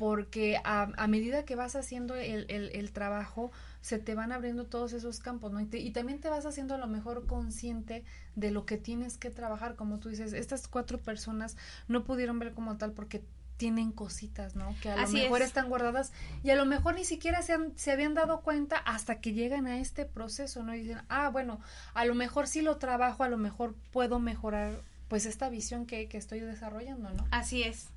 porque 0.00 0.58
a, 0.64 0.90
a 0.96 1.06
medida 1.08 1.44
que 1.44 1.56
vas 1.56 1.76
haciendo 1.76 2.14
el, 2.14 2.46
el, 2.48 2.70
el 2.74 2.90
trabajo, 2.90 3.52
se 3.82 3.98
te 3.98 4.14
van 4.14 4.32
abriendo 4.32 4.64
todos 4.64 4.94
esos 4.94 5.20
campos, 5.20 5.52
¿no? 5.52 5.60
Y, 5.60 5.66
te- 5.66 5.78
y 5.78 5.90
también 5.90 6.20
te 6.22 6.30
vas 6.30 6.46
haciendo 6.46 6.74
a 6.74 6.78
lo 6.78 6.86
mejor 6.86 7.26
consciente 7.26 8.02
de 8.34 8.50
lo 8.50 8.64
que 8.64 8.78
tienes 8.78 9.18
que 9.18 9.28
trabajar, 9.28 9.76
como 9.76 9.98
tú 9.98 10.08
dices, 10.08 10.32
estas 10.32 10.68
cuatro 10.68 10.96
personas 10.96 11.58
no 11.86 12.02
pudieron 12.04 12.38
ver 12.38 12.54
como 12.54 12.78
tal 12.78 12.92
porque 12.92 13.22
tienen 13.58 13.92
cositas, 13.92 14.56
¿no? 14.56 14.74
Que 14.80 14.88
a 14.90 14.96
lo 14.96 15.02
mejor 15.24 15.42
es. 15.42 15.48
están 15.48 15.68
guardadas 15.68 16.12
y 16.42 16.48
a 16.48 16.56
lo 16.56 16.64
mejor 16.64 16.94
ni 16.94 17.04
siquiera 17.04 17.42
se, 17.42 17.52
han- 17.52 17.74
se 17.76 17.92
habían 17.92 18.14
dado 18.14 18.40
cuenta 18.40 18.78
hasta 18.78 19.20
que 19.20 19.34
llegan 19.34 19.66
a 19.66 19.80
este 19.80 20.06
proceso, 20.06 20.62
¿no? 20.62 20.74
Y 20.74 20.80
dicen, 20.80 21.02
ah, 21.10 21.28
bueno, 21.28 21.60
a 21.92 22.06
lo 22.06 22.14
mejor 22.14 22.46
sí 22.46 22.62
lo 22.62 22.78
trabajo, 22.78 23.22
a 23.22 23.28
lo 23.28 23.36
mejor 23.36 23.74
puedo 23.92 24.18
mejorar 24.18 24.80
pues 25.08 25.26
esta 25.26 25.50
visión 25.50 25.84
que, 25.84 26.08
que 26.08 26.16
estoy 26.16 26.40
desarrollando, 26.40 27.12
¿no? 27.12 27.26
Así 27.32 27.62
es. 27.64 27.88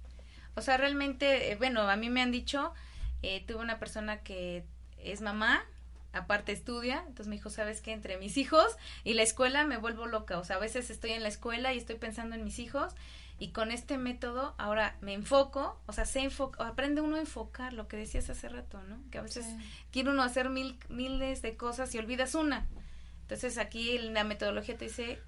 O 0.55 0.61
sea, 0.61 0.77
realmente, 0.77 1.51
eh, 1.51 1.55
bueno, 1.55 1.81
a 1.89 1.95
mí 1.95 2.09
me 2.09 2.21
han 2.21 2.31
dicho, 2.31 2.73
eh, 3.21 3.43
tuve 3.47 3.57
una 3.61 3.79
persona 3.79 4.19
que 4.21 4.63
es 4.97 5.21
mamá, 5.21 5.63
aparte 6.13 6.51
estudia, 6.51 6.99
entonces 7.07 7.27
me 7.27 7.35
dijo, 7.35 7.49
¿sabes 7.49 7.81
qué? 7.81 7.91
Entre 7.91 8.17
mis 8.17 8.37
hijos 8.37 8.75
y 9.03 9.13
la 9.15 9.23
escuela 9.23 9.65
me 9.65 9.77
vuelvo 9.77 10.05
loca. 10.05 10.37
O 10.37 10.43
sea, 10.43 10.57
a 10.57 10.59
veces 10.59 10.89
estoy 10.89 11.11
en 11.11 11.23
la 11.23 11.29
escuela 11.29 11.73
y 11.73 11.77
estoy 11.77 11.95
pensando 11.95 12.35
en 12.35 12.43
mis 12.43 12.59
hijos 12.59 12.93
y 13.39 13.49
con 13.49 13.71
este 13.71 13.97
método 13.97 14.53
ahora 14.59 14.95
me 15.01 15.13
enfoco, 15.13 15.81
o 15.87 15.91
sea, 15.93 16.05
se 16.05 16.19
enfoca, 16.19 16.67
aprende 16.67 17.01
uno 17.01 17.15
a 17.15 17.19
enfocar, 17.19 17.73
lo 17.73 17.87
que 17.87 17.97
decías 17.97 18.29
hace 18.29 18.47
rato, 18.47 18.81
¿no? 18.83 18.99
Que 19.09 19.17
a 19.17 19.21
veces 19.23 19.45
quiere 19.91 20.11
uno 20.11 20.21
hacer 20.21 20.49
mil, 20.49 20.77
miles 20.87 21.41
de 21.41 21.57
cosas 21.57 21.93
y 21.95 21.97
olvidas 21.97 22.35
una. 22.35 22.67
Entonces 23.23 23.57
aquí 23.57 23.97
la 23.97 24.23
metodología 24.23 24.77
te 24.77 24.85
dice, 24.85 25.19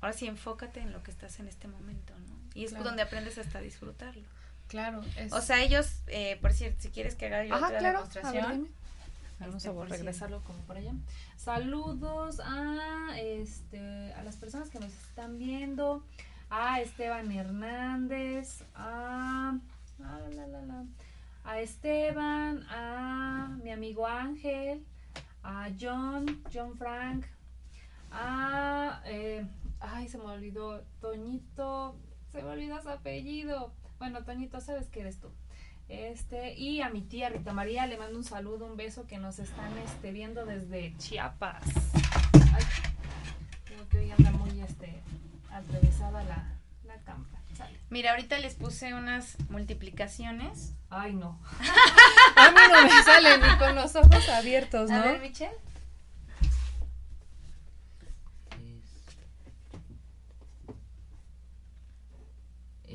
ahora 0.00 0.12
sí 0.12 0.26
enfócate 0.26 0.80
en 0.80 0.92
lo 0.92 1.04
que 1.04 1.12
estás 1.12 1.38
en 1.38 1.46
este 1.46 1.68
momento, 1.68 2.12
¿no? 2.18 2.34
Y 2.54 2.64
es 2.64 2.70
Claro. 2.70 2.86
donde 2.86 3.02
aprendes 3.02 3.38
hasta 3.38 3.60
disfrutarlo. 3.60 4.24
Claro. 4.70 5.00
Es... 5.16 5.32
O 5.32 5.40
sea, 5.40 5.60
ellos, 5.62 6.02
eh, 6.06 6.38
por 6.40 6.52
cierto, 6.52 6.80
si 6.80 6.90
quieres 6.90 7.16
que 7.16 7.26
haga 7.26 7.44
yo 7.44 7.54
Ajá, 7.54 7.66
otra 7.66 7.78
claro. 7.80 7.98
A 7.98 8.02
ver, 8.02 8.12
demostración. 8.12 8.52
dime. 8.52 8.70
Vamos 9.40 9.64
Este, 9.64 9.68
a 9.80 9.84
regresarlo 9.86 10.44
como 10.44 10.58
por 10.60 10.76
allá. 10.76 10.92
Saludos 11.36 12.40
a 12.44 13.18
este 13.18 14.12
a 14.12 14.22
las 14.22 14.36
personas 14.36 14.70
que 14.70 14.78
nos 14.78 14.92
están 14.92 15.38
viendo, 15.38 16.04
a 16.50 16.80
Esteban 16.80 17.32
Hernández, 17.32 18.62
a 18.74 19.58
la, 19.98 20.18
la, 20.46 20.46
la, 20.62 20.84
a 21.44 21.58
Esteban, 21.60 22.62
a 22.68 23.56
mi 23.64 23.70
amigo 23.72 24.06
Ángel, 24.06 24.84
a 25.42 25.70
John, 25.80 26.42
John 26.52 26.76
Frank, 26.76 27.24
a 28.12 29.02
eh, 29.06 29.44
ay 29.80 30.06
se 30.08 30.18
me 30.18 30.24
olvidó 30.24 30.82
Toñito, 31.00 31.96
se 32.30 32.42
me 32.42 32.50
olvidó 32.50 32.80
su 32.82 32.90
apellido. 32.90 33.72
Bueno, 34.00 34.24
Toñito, 34.24 34.60
sabes 34.62 34.88
que 34.88 35.00
eres 35.02 35.20
tú. 35.20 35.28
Este, 35.90 36.54
y 36.54 36.80
a 36.80 36.88
mi 36.88 37.02
tía 37.02 37.28
Rita 37.28 37.52
María 37.52 37.86
le 37.86 37.98
mando 37.98 38.16
un 38.16 38.24
saludo, 38.24 38.64
un 38.64 38.76
beso 38.78 39.06
que 39.06 39.18
nos 39.18 39.38
están 39.38 39.76
este, 39.78 40.10
viendo 40.10 40.46
desde 40.46 40.96
Chiapas. 40.96 41.62
Ay, 42.54 42.64
creo 43.66 43.86
que 43.90 43.98
hoy 43.98 44.10
anda 44.10 44.30
muy 44.30 44.58
este, 44.62 45.02
atravesada 45.52 46.24
la, 46.24 46.48
la 46.86 46.96
cámara. 47.02 47.38
Sale. 47.54 47.76
Mira, 47.90 48.12
ahorita 48.12 48.38
les 48.38 48.54
puse 48.54 48.94
unas 48.94 49.36
multiplicaciones. 49.50 50.72
Ay, 50.88 51.12
no. 51.12 51.38
A 52.36 52.50
mí 52.52 52.60
no 52.72 52.82
me 52.84 53.02
sale 53.02 53.36
ni 53.36 53.58
con 53.58 53.74
los 53.74 53.94
ojos 53.96 54.28
abiertos, 54.30 54.90
A 54.90 54.96
¿no? 54.96 55.04
ver, 55.04 55.20
Michelle. 55.20 55.54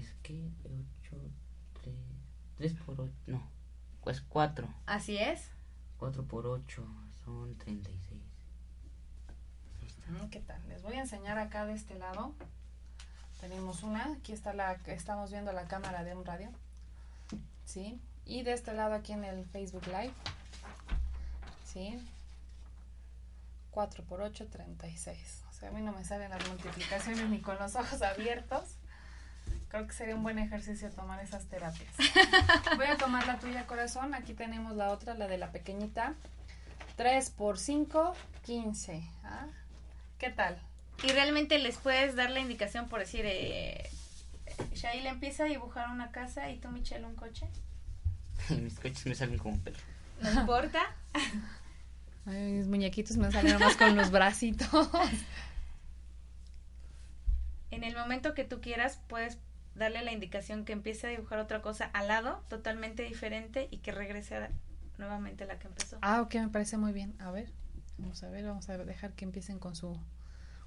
Es, 0.06 0.14
que 0.22 0.52
8, 0.64 1.18
3, 1.82 1.96
3 2.58 2.74
por 2.86 3.02
8, 3.02 3.14
no, 3.28 3.42
pues 4.02 4.22
4. 4.22 4.68
Así 4.86 5.18
es. 5.18 5.50
4 5.98 6.24
por 6.26 6.46
8 6.46 6.86
son 7.24 7.58
36. 7.58 8.22
Ahí 9.82 9.88
está. 9.88 10.12
Mm, 10.12 10.30
¿Qué 10.30 10.40
tal? 10.42 10.68
Les 10.68 10.84
voy 10.84 10.94
a 10.94 11.02
enseñar 11.02 11.40
acá 11.40 11.66
de 11.66 11.74
este 11.74 11.96
lado. 11.96 12.36
Tenemos 13.40 13.82
una, 13.84 14.14
aquí 14.14 14.32
está 14.32 14.54
la, 14.54 14.74
estamos 14.86 15.32
viendo 15.32 15.52
la 15.54 15.68
cámara 15.68 16.04
de 16.04 16.16
un 16.16 16.24
radio. 16.24 16.52
¿Sí? 17.66 18.00
Y 18.26 18.44
de 18.44 18.54
este 18.54 18.74
lado 18.74 18.94
aquí 18.94 19.14
en 19.14 19.24
el 19.24 19.46
Facebook 19.46 19.88
Live. 19.88 20.14
¿Sí? 21.66 22.00
4 23.72 24.04
por 24.04 24.22
8, 24.22 24.48
36. 24.52 25.44
O 25.50 25.54
sea, 25.54 25.70
a 25.70 25.72
mí 25.72 25.82
no 25.82 25.92
me 25.92 26.06
salen 26.06 26.30
las 26.30 26.48
multiplicaciones 26.48 27.28
ni 27.28 27.42
con 27.42 27.58
los 27.58 27.76
ojos 27.76 28.04
abiertos. 28.04 28.75
Creo 29.76 29.88
que 29.88 29.94
sería 29.94 30.16
un 30.16 30.24
buen 30.24 30.40
ejercicio 30.40 30.90
tomar 30.92 31.22
esas 31.22 31.48
terapias. 31.48 31.94
Voy 32.78 32.86
a 32.86 32.96
tomar 32.96 33.28
la 33.28 33.40
tuya, 33.40 33.68
corazón. 33.68 34.14
Aquí 34.14 34.34
tenemos 34.34 34.74
la 34.74 34.90
otra, 34.90 35.16
la 35.16 35.28
de 35.28 35.38
la 35.38 35.52
pequeñita. 35.52 36.14
3 36.96 37.30
por 37.32 37.60
5, 37.60 38.16
15. 38.46 39.04
¿ah? 39.26 39.48
¿Qué 40.18 40.30
tal? 40.30 40.58
Y 41.04 41.10
realmente 41.10 41.60
les 41.60 41.76
puedes 41.76 42.16
dar 42.16 42.30
la 42.30 42.40
indicación 42.40 42.88
por 42.88 43.02
decir, 43.02 43.26
eh, 43.26 43.90
Shail 44.74 45.06
empieza 45.08 45.44
a 45.44 45.48
dibujar 45.48 45.90
una 45.90 46.10
casa 46.10 46.50
y 46.50 46.58
tú, 46.58 46.70
Michelle, 46.70 47.06
un 47.06 47.16
coche. 47.16 47.46
Mis 48.52 48.80
coches 48.80 49.06
me 49.08 49.14
salen 49.14 49.38
como 49.38 49.56
un 49.56 49.60
perro. 49.60 49.84
No 50.22 50.32
importa. 50.32 50.86
Ay, 52.26 52.54
mis 52.54 52.68
muñequitos 52.68 53.18
me 53.18 53.30
salen 53.30 53.60
más 53.60 53.76
con 53.76 53.98
los 53.98 54.10
bracitos. 54.10 54.90
En 57.72 57.84
el 57.84 57.94
momento 57.94 58.34
que 58.34 58.46
tú 58.46 58.62
quieras, 58.62 59.02
puedes 59.10 59.38
darle 59.76 60.02
la 60.04 60.12
indicación 60.12 60.66
que 60.66 60.74
empiece 60.74 61.08
a 61.08 61.10
dibujar 61.10 61.40
otra 61.40 61.62
cosa 61.62 61.86
al 61.94 62.08
lado, 62.08 62.44
totalmente 62.50 63.04
diferente, 63.04 63.68
y 63.72 63.78
que 63.80 63.92
regrese 63.92 64.36
a- 64.38 64.50
nuevamente 64.98 65.44
a 65.44 65.48
la 65.48 65.60
que 65.60 65.68
empezó. 65.68 65.98
Ah, 66.02 66.22
ok, 66.22 66.36
me 66.36 66.50
parece 66.50 66.78
muy 66.78 66.94
bien. 66.94 67.16
A 67.20 67.32
ver, 67.32 67.52
vamos 67.98 68.24
a 68.24 68.30
ver, 68.30 68.46
vamos 68.46 68.70
a 68.70 68.78
dejar 68.78 69.14
que 69.14 69.26
empiecen 69.26 69.60
con 69.60 69.76
su 69.76 70.00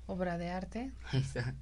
obra 0.06 0.38
de 0.38 0.50
arte. 0.50 0.92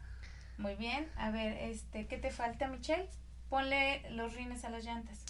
Muy 0.58 0.74
bien. 0.76 1.06
A 1.16 1.30
ver, 1.30 1.52
este, 1.58 2.06
¿qué 2.06 2.16
te 2.16 2.30
falta, 2.30 2.66
Michelle? 2.68 3.10
Ponle 3.50 4.08
los 4.12 4.32
rines 4.34 4.64
a 4.64 4.70
las 4.70 4.84
llantas. 4.84 5.22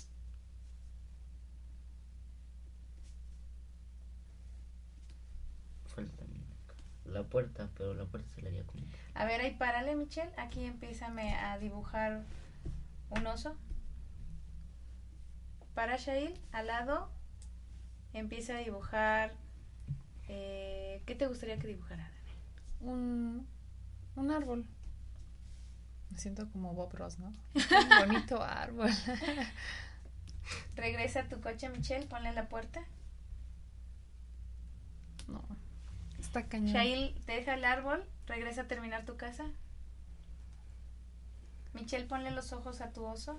Falta 5.86 6.24
la 7.16 7.24
puerta, 7.24 7.68
pero 7.76 7.94
la 7.94 8.04
puerta 8.04 8.28
se 8.34 8.42
la 8.42 8.48
haría 8.48 8.64
como... 8.64 8.84
A 9.14 9.24
ver, 9.24 9.40
ahí 9.40 9.54
párale, 9.54 9.94
Michelle. 9.96 10.32
Aquí 10.36 10.64
empiézame 10.64 11.34
a 11.34 11.58
dibujar 11.58 12.22
un 13.10 13.26
oso. 13.26 13.56
Para 15.74 15.96
Shail, 15.96 16.38
al 16.52 16.66
lado, 16.68 17.10
empieza 18.12 18.56
a 18.56 18.60
dibujar. 18.60 19.34
eh, 20.28 21.02
¿Qué 21.06 21.14
te 21.14 21.26
gustaría 21.26 21.58
que 21.58 21.66
dibujara? 21.68 22.10
Un, 22.80 23.46
un 24.16 24.30
árbol. 24.30 24.64
Me 26.10 26.18
siento 26.18 26.50
como 26.50 26.72
Bob 26.74 26.92
Ross, 26.94 27.18
¿no? 27.18 27.28
Un 27.54 28.06
bonito 28.08 28.42
árbol. 28.42 28.90
Regresa 30.76 31.20
a 31.20 31.28
tu 31.28 31.40
coche, 31.40 31.68
Michelle. 31.68 32.06
Ponle 32.06 32.32
la 32.32 32.48
puerta. 32.48 32.80
No, 35.28 35.42
está 36.38 36.48
cañón. 36.48 36.74
Shail, 36.74 37.14
deja 37.26 37.54
el 37.54 37.64
árbol. 37.64 38.04
Regresa 38.26 38.62
a 38.62 38.68
terminar 38.68 39.04
tu 39.04 39.16
casa. 39.16 39.44
Michelle, 41.72 42.06
ponle 42.06 42.30
los 42.30 42.52
ojos 42.52 42.80
a 42.80 42.92
tu 42.92 43.04
oso. 43.04 43.38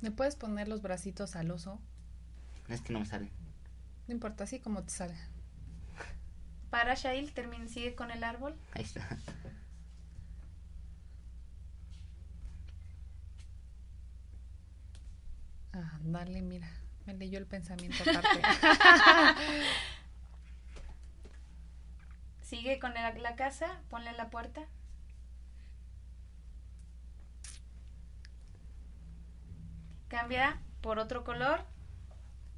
¿Le 0.00 0.10
puedes 0.10 0.36
poner 0.36 0.68
los 0.68 0.82
bracitos 0.82 1.36
al 1.36 1.50
oso? 1.50 1.80
Es 2.68 2.80
que 2.80 2.92
no 2.92 3.00
me 3.00 3.06
sale. 3.06 3.30
No 4.08 4.14
importa, 4.14 4.44
así 4.44 4.60
como 4.60 4.82
te 4.82 4.90
salga. 4.90 5.28
Para 6.70 6.94
Shail, 6.94 7.32
termina, 7.32 7.68
sigue 7.68 7.94
con 7.94 8.10
el 8.10 8.22
árbol. 8.22 8.54
Ahí 8.72 8.84
está. 8.84 9.18
Ah, 15.76 15.98
dale, 16.00 16.40
mira. 16.40 16.68
Me 17.04 17.12
leyó 17.12 17.38
el 17.38 17.46
pensamiento 17.46 18.02
aparte. 18.02 18.40
Sigue 22.40 22.78
con 22.78 22.94
la, 22.94 23.12
la 23.12 23.36
casa, 23.36 23.66
ponle 23.90 24.12
la 24.12 24.30
puerta. 24.30 24.62
Cambia 30.08 30.58
por 30.80 30.98
otro 30.98 31.24
color. 31.24 31.60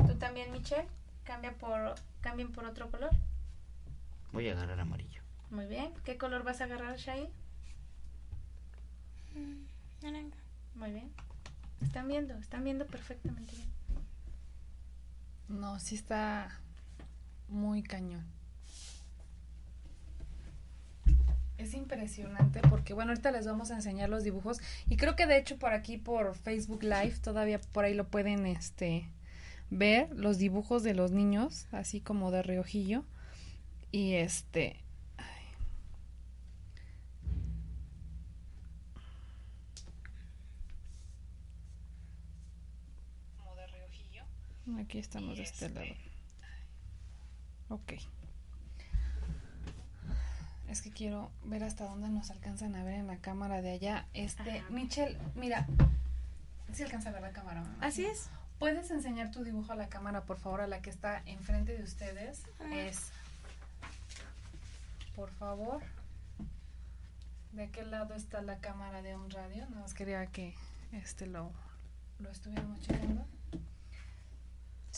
Tú 0.07 0.15
también, 0.17 0.53
Michelle. 0.53 0.87
Cambia 1.25 1.53
por, 1.55 1.97
cambien 2.21 2.53
por 2.53 2.67
otro 2.67 2.89
color. 2.91 3.11
Voy 4.33 4.49
a 4.49 4.53
agarrar 4.53 4.79
amarillo. 4.79 5.23
Muy 5.51 5.67
bien. 5.67 5.93
¿Qué 6.05 6.17
color 6.19 6.45
vas 6.45 6.61
a 6.61 6.65
agarrar, 6.65 6.97
Shail? 6.97 7.29
Naranja. 10.03 10.37
Muy 10.75 10.93
bien. 10.93 11.13
Están 11.83 12.09
viendo, 12.09 12.35
están 12.35 12.65
viendo 12.65 12.87
perfectamente 12.87 13.55
bien. 13.57 13.69
No, 15.49 15.79
sí 15.79 15.95
está 15.95 16.61
muy 17.49 17.83
cañón. 17.83 18.25
Es 21.57 21.75
impresionante 21.75 22.61
porque, 22.69 22.95
bueno, 22.95 23.11
ahorita 23.11 23.33
les 23.33 23.47
vamos 23.47 23.71
a 23.71 23.75
enseñar 23.75 24.09
los 24.09 24.23
dibujos 24.23 24.61
y 24.89 24.97
creo 24.97 25.17
que 25.17 25.27
de 25.27 25.39
hecho 25.39 25.59
por 25.59 25.73
aquí 25.73 25.97
por 25.99 26.35
Facebook 26.35 26.83
Live 26.83 27.17
todavía 27.21 27.61
por 27.73 27.85
ahí 27.85 27.95
lo 27.95 28.07
pueden 28.09 28.47
este 28.47 29.09
ver 29.71 30.09
los 30.15 30.39
dibujos 30.39 30.83
de 30.83 30.95
los 30.95 31.11
niños, 31.11 31.67
así 31.73 32.01
como 32.01 32.31
de 32.31 32.43
reojillo 32.43 33.05
y 33.91 34.15
este 34.15 34.77
Aquí 44.77 44.99
estamos 44.99 45.37
de 45.37 45.43
este 45.45 45.71
lado. 45.71 45.87
Ok. 47.69 47.95
Es 50.69 50.83
que 50.83 50.91
quiero 50.91 51.31
ver 51.45 51.65
hasta 51.65 51.85
dónde 51.85 52.09
nos 52.11 52.31
alcanzan 52.31 52.75
a 52.75 52.85
ver 52.85 52.95
en 52.95 53.07
la 53.07 53.17
cámara 53.17 53.63
de 53.63 53.73
allá. 53.73 54.07
Este, 54.13 54.59
Ajá. 54.61 54.71
Michelle, 54.71 55.19
mira. 55.35 55.67
Si 56.73 56.83
alcanza 56.83 57.09
a 57.09 57.13
ver 57.13 57.23
la 57.23 57.33
cámara. 57.33 57.63
¿no? 57.63 57.69
Así 57.81 58.05
es. 58.05 58.29
¿Puedes 58.59 58.91
enseñar 58.91 59.31
tu 59.31 59.45
dibujo 59.45 59.73
a 59.73 59.77
la 59.77 59.89
cámara, 59.89 60.25
por 60.25 60.39
favor, 60.39 60.61
a 60.61 60.67
la 60.67 60.83
que 60.83 60.91
está 60.91 61.23
enfrente 61.25 61.77
de 61.77 61.85
ustedes? 61.85 62.43
Es. 62.73 63.13
Por 65.17 65.31
favor. 65.31 65.81
¿De 67.53 67.71
qué 67.71 67.85
lado 67.85 68.15
está 68.15 68.43
la 68.43 68.59
cámara 68.59 69.01
de 69.01 69.17
un 69.17 69.31
radio? 69.31 69.67
Nada 69.71 69.83
más 69.83 69.95
quería 69.95 70.27
que 70.27 70.55
este 70.93 71.27
lo, 71.27 71.51
lo 72.19 72.31
estuviéramos 72.31 72.81
checando. 72.81 73.27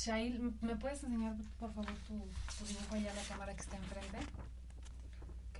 Shail, 0.01 0.55
¿me 0.63 0.77
puedes 0.77 1.05
enseñar, 1.05 1.35
por 1.59 1.75
favor, 1.75 1.93
tu, 2.09 2.27
tu 2.59 2.65
dibujo 2.65 2.95
allá 2.95 3.13
a 3.13 3.15
la 3.15 3.23
cámara 3.23 3.55
que 3.55 3.61
está 3.61 3.77
enfrente? 3.77 4.17
Ok. 4.17 5.59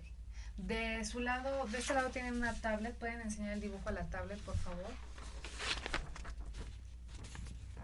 De 0.57 1.05
su 1.05 1.21
lado, 1.21 1.67
de 1.67 1.77
este 1.77 1.93
lado 1.93 2.09
tienen 2.09 2.37
una 2.37 2.55
tablet. 2.55 2.97
¿Pueden 2.97 3.21
enseñar 3.21 3.53
el 3.53 3.61
dibujo 3.61 3.91
a 3.91 3.93
la 3.93 4.07
tablet, 4.07 4.41
por 4.41 4.57
favor? 4.57 4.91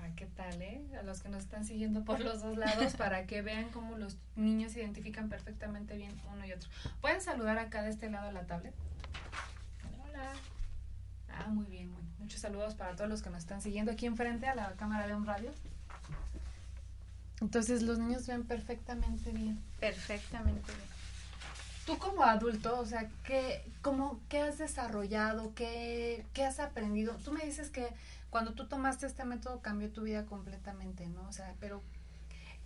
Ah, 0.00 0.08
¿qué 0.16 0.24
tal, 0.24 0.62
eh? 0.62 0.82
A 0.98 1.02
los 1.02 1.20
que 1.20 1.28
nos 1.28 1.42
están 1.42 1.66
siguiendo 1.66 2.04
por 2.04 2.20
los 2.20 2.40
dos 2.40 2.56
lados 2.56 2.94
para 2.96 3.26
que 3.26 3.42
vean 3.42 3.68
cómo 3.68 3.98
los 3.98 4.16
niños 4.34 4.74
identifican 4.76 5.28
perfectamente 5.28 5.94
bien 5.98 6.18
uno 6.32 6.46
y 6.46 6.52
otro. 6.52 6.70
¿Pueden 7.02 7.20
saludar 7.20 7.58
acá 7.58 7.82
de 7.82 7.90
este 7.90 8.08
lado 8.08 8.30
a 8.30 8.32
la 8.32 8.46
tablet? 8.46 8.74
Hola. 10.08 10.32
Ah, 11.28 11.48
muy 11.48 11.66
bien, 11.66 11.92
muy. 11.92 12.02
Muchos 12.18 12.40
saludos 12.40 12.74
para 12.74 12.96
todos 12.96 13.10
los 13.10 13.22
que 13.22 13.28
nos 13.28 13.40
están 13.40 13.60
siguiendo 13.60 13.92
aquí 13.92 14.06
enfrente 14.06 14.48
a 14.48 14.54
la 14.54 14.72
cámara 14.72 15.06
de 15.06 15.14
un 15.14 15.26
radio. 15.26 15.52
Entonces 17.40 17.82
los 17.82 17.98
niños 17.98 18.26
ven 18.26 18.44
perfectamente 18.44 19.30
bien. 19.30 19.60
Perfectamente 19.80 20.72
bien. 20.72 20.96
Tú 21.84 21.98
como 21.98 22.24
adulto, 22.24 22.80
o 22.80 22.84
sea, 22.84 23.08
¿qué, 23.24 23.62
cómo, 23.80 24.18
qué 24.28 24.40
has 24.40 24.58
desarrollado? 24.58 25.54
¿Qué, 25.54 26.24
¿Qué 26.32 26.44
has 26.44 26.58
aprendido? 26.58 27.14
Tú 27.24 27.32
me 27.32 27.44
dices 27.44 27.70
que 27.70 27.86
cuando 28.30 28.54
tú 28.54 28.66
tomaste 28.66 29.06
este 29.06 29.24
método 29.24 29.60
cambió 29.60 29.88
tu 29.90 30.02
vida 30.02 30.24
completamente, 30.26 31.06
¿no? 31.06 31.28
O 31.28 31.32
sea, 31.32 31.54
pero 31.60 31.82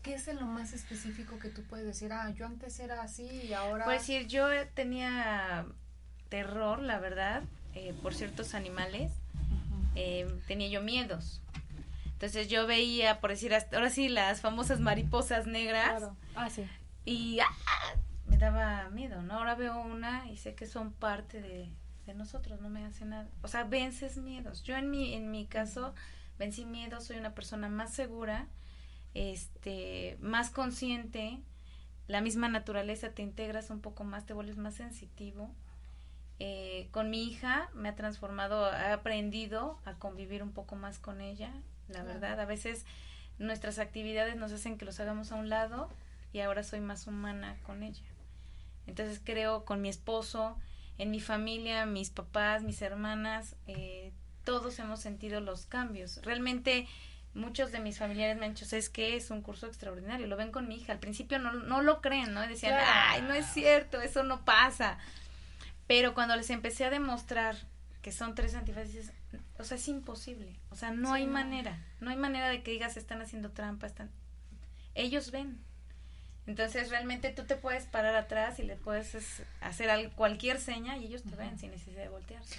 ¿qué 0.02 0.14
es 0.14 0.26
en 0.28 0.36
lo 0.36 0.46
más 0.46 0.72
específico 0.72 1.38
que 1.38 1.50
tú 1.50 1.62
puedes 1.64 1.84
decir? 1.84 2.12
Ah, 2.12 2.30
yo 2.30 2.46
antes 2.46 2.80
era 2.80 3.02
así 3.02 3.24
y 3.24 3.52
ahora... 3.52 3.84
Por 3.84 3.94
decir, 3.94 4.26
yo 4.26 4.46
tenía 4.74 5.66
terror, 6.30 6.80
la 6.80 6.98
verdad, 6.98 7.42
eh, 7.74 7.94
por 8.02 8.14
ciertos 8.14 8.54
animales. 8.54 9.12
Eh, 9.96 10.26
tenía 10.46 10.68
yo 10.68 10.80
miedos. 10.80 11.42
Entonces 12.20 12.48
yo 12.48 12.66
veía, 12.66 13.18
por 13.18 13.30
decir, 13.30 13.54
hasta- 13.54 13.76
ahora 13.78 13.88
sí, 13.88 14.10
las 14.10 14.42
famosas 14.42 14.78
mariposas 14.78 15.46
negras. 15.46 15.88
Claro. 15.88 16.16
Ah, 16.34 16.50
sí. 16.50 16.66
Y 17.06 17.38
¡ah! 17.40 17.46
me 18.26 18.36
daba 18.36 18.90
miedo, 18.90 19.22
¿no? 19.22 19.38
Ahora 19.38 19.54
veo 19.54 19.80
una 19.80 20.28
y 20.30 20.36
sé 20.36 20.54
que 20.54 20.66
son 20.66 20.92
parte 20.92 21.40
de, 21.40 21.72
de 22.04 22.12
nosotros, 22.14 22.60
no 22.60 22.68
me 22.68 22.84
hace 22.84 23.06
nada. 23.06 23.26
O 23.40 23.48
sea, 23.48 23.64
vences 23.64 24.18
miedos. 24.18 24.62
Yo 24.64 24.76
en 24.76 24.90
mi, 24.90 25.14
en 25.14 25.30
mi 25.30 25.46
caso 25.46 25.94
vencí 26.38 26.66
miedos, 26.66 27.04
soy 27.04 27.16
una 27.16 27.34
persona 27.34 27.70
más 27.70 27.94
segura, 27.94 28.48
este, 29.14 30.18
más 30.20 30.50
consciente, 30.50 31.40
la 32.06 32.20
misma 32.20 32.50
naturaleza, 32.50 33.12
te 33.14 33.22
integras 33.22 33.70
un 33.70 33.80
poco 33.80 34.04
más, 34.04 34.26
te 34.26 34.34
vuelves 34.34 34.58
más 34.58 34.74
sensitivo. 34.74 35.54
Eh, 36.38 36.88
con 36.90 37.08
mi 37.08 37.24
hija 37.24 37.70
me 37.72 37.88
ha 37.88 37.94
transformado, 37.94 38.70
he 38.70 38.92
aprendido 38.92 39.78
a 39.86 39.94
convivir 39.94 40.42
un 40.42 40.52
poco 40.52 40.76
más 40.76 40.98
con 40.98 41.22
ella, 41.22 41.50
la 41.92 42.00
Claro. 42.02 42.20
verdad. 42.20 42.40
A 42.40 42.44
veces 42.44 42.84
nuestras 43.38 43.78
actividades 43.78 44.36
nos 44.36 44.52
hacen 44.52 44.78
que 44.78 44.84
los 44.84 45.00
hagamos 45.00 45.32
a 45.32 45.36
un 45.36 45.48
lado 45.48 45.88
y 46.32 46.40
ahora 46.40 46.62
soy 46.62 46.80
más 46.80 47.06
humana 47.06 47.56
con 47.64 47.82
ella. 47.82 48.02
Entonces 48.86 49.20
creo 49.24 49.64
con 49.64 49.80
mi 49.82 49.88
esposo, 49.88 50.58
en 50.98 51.10
mi 51.10 51.20
familia, 51.20 51.86
mis 51.86 52.10
papás, 52.10 52.62
mis 52.62 52.82
hermanas, 52.82 53.56
eh, 53.66 54.12
todos 54.44 54.78
hemos 54.78 55.00
sentido 55.00 55.40
los 55.40 55.66
cambios. 55.66 56.20
Realmente 56.22 56.86
muchos 57.32 57.70
de 57.72 57.78
mis 57.78 57.98
familiares 57.98 58.36
me 58.38 58.46
han 58.46 58.54
dicho, 58.54 58.66
es 58.76 58.90
que 58.90 59.16
es 59.16 59.30
un 59.30 59.42
curso 59.42 59.66
extraordinario, 59.66 60.26
lo 60.26 60.36
ven 60.36 60.50
con 60.50 60.66
mi 60.68 60.76
hija. 60.76 60.92
Al 60.92 60.98
principio 60.98 61.38
no, 61.38 61.52
no 61.52 61.80
lo 61.82 62.00
creen, 62.00 62.34
¿no? 62.34 62.40
decían, 62.46 62.78
ay, 62.84 63.22
no 63.22 63.32
es 63.34 63.46
cierto, 63.46 64.00
eso 64.00 64.22
no 64.24 64.44
pasa. 64.44 64.98
Pero 65.86 66.14
cuando 66.14 66.36
les 66.36 66.50
empecé 66.50 66.84
a 66.84 66.90
demostrar 66.90 67.56
que 68.02 68.12
son 68.12 68.34
tres 68.34 68.54
antifaces, 68.54 69.12
o 69.60 69.64
sea, 69.64 69.76
es 69.76 69.88
imposible. 69.88 70.56
O 70.70 70.76
sea, 70.76 70.90
no 70.90 71.12
hay 71.12 71.26
manera, 71.26 71.78
no 72.00 72.10
hay 72.10 72.16
manera 72.16 72.48
de 72.48 72.62
que 72.62 72.72
digas, 72.72 72.96
están 72.96 73.22
haciendo 73.22 73.50
trampa, 73.50 73.86
están... 73.86 74.10
Ellos 74.94 75.30
ven. 75.30 75.58
Entonces 76.46 76.90
realmente 76.90 77.30
tú 77.30 77.44
te 77.44 77.54
puedes 77.54 77.84
parar 77.84 78.16
atrás 78.16 78.58
y 78.58 78.62
le 78.62 78.74
puedes 78.76 79.14
hacer 79.60 80.10
cualquier 80.16 80.58
seña 80.58 80.96
y 80.96 81.04
ellos 81.04 81.22
te 81.22 81.36
ven 81.36 81.58
sin 81.58 81.70
necesidad 81.70 82.02
de 82.02 82.08
voltearse. 82.08 82.58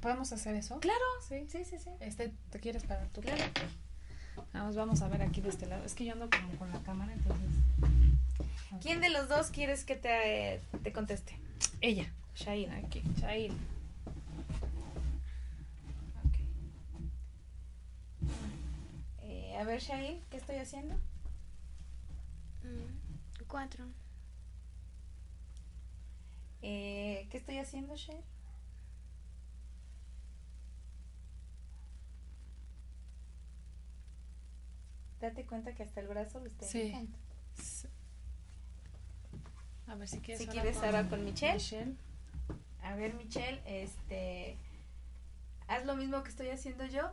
¿Podemos 0.00 0.32
hacer 0.32 0.54
eso? 0.56 0.78
Claro. 0.80 1.04
Sí, 1.26 1.46
sí, 1.48 1.64
sí. 1.64 1.78
sí. 1.78 1.90
Este, 2.00 2.32
¿Te 2.50 2.60
quieres 2.60 2.84
parar 2.84 3.08
tú? 3.08 3.22
Claro. 3.22 3.42
Vamos, 4.52 4.76
vamos 4.76 5.02
a 5.02 5.08
ver 5.08 5.22
aquí 5.22 5.40
de 5.40 5.48
este 5.48 5.66
lado. 5.66 5.84
Es 5.84 5.94
que 5.94 6.04
yo 6.04 6.12
ando 6.12 6.28
como 6.28 6.56
con 6.58 6.70
la 6.70 6.80
cámara, 6.80 7.12
entonces... 7.12 7.48
¿Quién 8.82 9.00
de 9.00 9.10
los 9.10 9.28
dos 9.28 9.50
quieres 9.50 9.84
que 9.84 9.96
te, 9.96 10.60
te 10.82 10.92
conteste? 10.92 11.38
Ella. 11.80 12.10
Shail. 12.34 12.70
Aquí, 12.70 13.02
Shail. 13.20 13.52
Eh, 19.22 19.49
a 19.60 19.64
ver, 19.64 19.78
Shail, 19.78 20.22
¿qué 20.30 20.38
estoy 20.38 20.56
haciendo? 20.56 20.94
Mm. 22.62 23.44
Cuatro. 23.46 23.84
Eh, 26.62 27.26
¿Qué 27.30 27.36
estoy 27.36 27.58
haciendo, 27.58 27.94
Cher? 27.94 28.22
Date 35.20 35.44
cuenta 35.44 35.74
que 35.74 35.82
hasta 35.82 36.00
el 36.00 36.08
brazo 36.08 36.40
lo 36.40 36.46
estoy 36.46 36.66
sí. 36.66 37.08
A 39.86 39.94
ver 39.94 40.08
si 40.08 40.20
quieres. 40.20 40.42
Si 40.42 40.48
quieres 40.48 40.76
con, 40.76 40.86
ahora 40.86 41.06
con 41.06 41.22
Michelle. 41.22 41.54
Michelle. 41.54 41.96
A 42.82 42.94
ver, 42.94 43.12
Michelle, 43.12 43.60
este. 43.66 44.56
Haz 45.68 45.84
lo 45.84 45.96
mismo 45.96 46.22
que 46.22 46.30
estoy 46.30 46.48
haciendo 46.48 46.86
yo. 46.86 47.12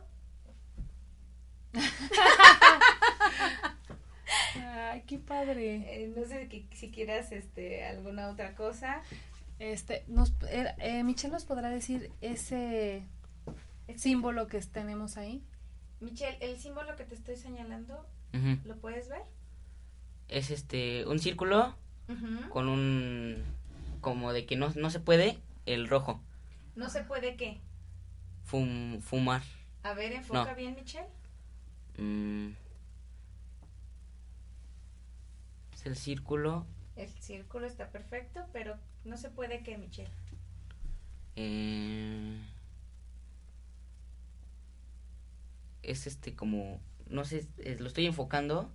Ay, 4.90 5.02
qué 5.06 5.18
padre. 5.18 6.04
Eh, 6.04 6.12
no 6.16 6.24
sé 6.26 6.48
si 6.72 6.90
quieras 6.90 7.32
este, 7.32 7.84
alguna 7.84 8.28
otra 8.28 8.54
cosa. 8.54 9.02
Este, 9.58 10.04
nos, 10.06 10.32
eh, 10.48 10.74
eh, 10.78 11.02
Michelle 11.02 11.32
nos 11.32 11.44
podrá 11.44 11.70
decir 11.70 12.10
ese 12.20 13.02
símbolo 13.96 14.46
que 14.46 14.60
tenemos 14.60 15.16
ahí. 15.16 15.42
Michelle, 16.00 16.38
el 16.40 16.58
símbolo 16.58 16.94
que 16.96 17.04
te 17.04 17.14
estoy 17.14 17.36
señalando, 17.36 18.06
¿lo 18.64 18.76
puedes 18.76 19.08
ver? 19.08 19.22
Es 20.28 20.50
este, 20.50 21.06
un 21.06 21.18
círculo 21.18 21.74
con 22.50 22.68
un, 22.68 23.42
como 24.00 24.32
de 24.32 24.46
que 24.46 24.56
no, 24.56 24.72
no 24.76 24.90
se 24.90 25.00
puede, 25.00 25.38
el 25.66 25.88
rojo. 25.88 26.22
¿No 26.76 26.88
se 26.88 27.02
puede 27.02 27.36
qué? 27.36 27.60
fumar. 28.48 29.42
A 29.82 29.94
ver, 29.94 30.12
enfoca 30.12 30.54
bien, 30.54 30.74
Michelle. 30.74 31.08
Mm 31.98 32.52
el 35.88 35.96
círculo. 35.96 36.66
El 36.96 37.08
círculo 37.08 37.66
está 37.66 37.90
perfecto, 37.90 38.44
pero 38.52 38.76
no 39.04 39.16
se 39.16 39.30
puede 39.30 39.62
que, 39.62 39.76
Michelle. 39.78 40.10
Eh, 41.36 42.40
es 45.82 46.06
este 46.06 46.34
como, 46.34 46.80
no 47.08 47.24
sé, 47.24 47.46
lo 47.78 47.86
estoy 47.86 48.06
enfocando 48.06 48.70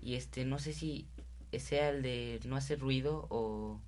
y 0.00 0.14
este, 0.14 0.44
no 0.44 0.58
sé 0.58 0.72
si 0.72 1.06
sea 1.58 1.90
el 1.90 2.02
de 2.02 2.40
no 2.44 2.56
hacer 2.56 2.80
ruido 2.80 3.26
o 3.30 3.80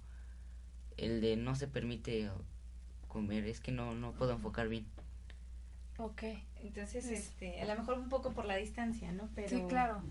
el 0.97 1.21
de 1.21 1.37
no 1.37 1.55
se 1.55 1.67
permite 1.67 2.31
comer, 3.09 3.47
es 3.47 3.61
que 3.61 3.73
no, 3.73 3.95
no 3.95 4.13
puedo 4.13 4.33
enfocar 4.33 4.69
bien. 4.69 4.87
Ok, 5.97 6.23
entonces, 6.63 7.07
este, 7.07 7.61
a 7.61 7.65
lo 7.67 7.77
mejor 7.77 7.99
un 7.99 8.09
poco 8.09 8.31
por 8.33 8.45
la 8.45 8.57
distancia, 8.57 9.13
¿no? 9.13 9.29
Pero... 9.35 9.49
Sí, 9.49 9.65
claro. 9.69 10.03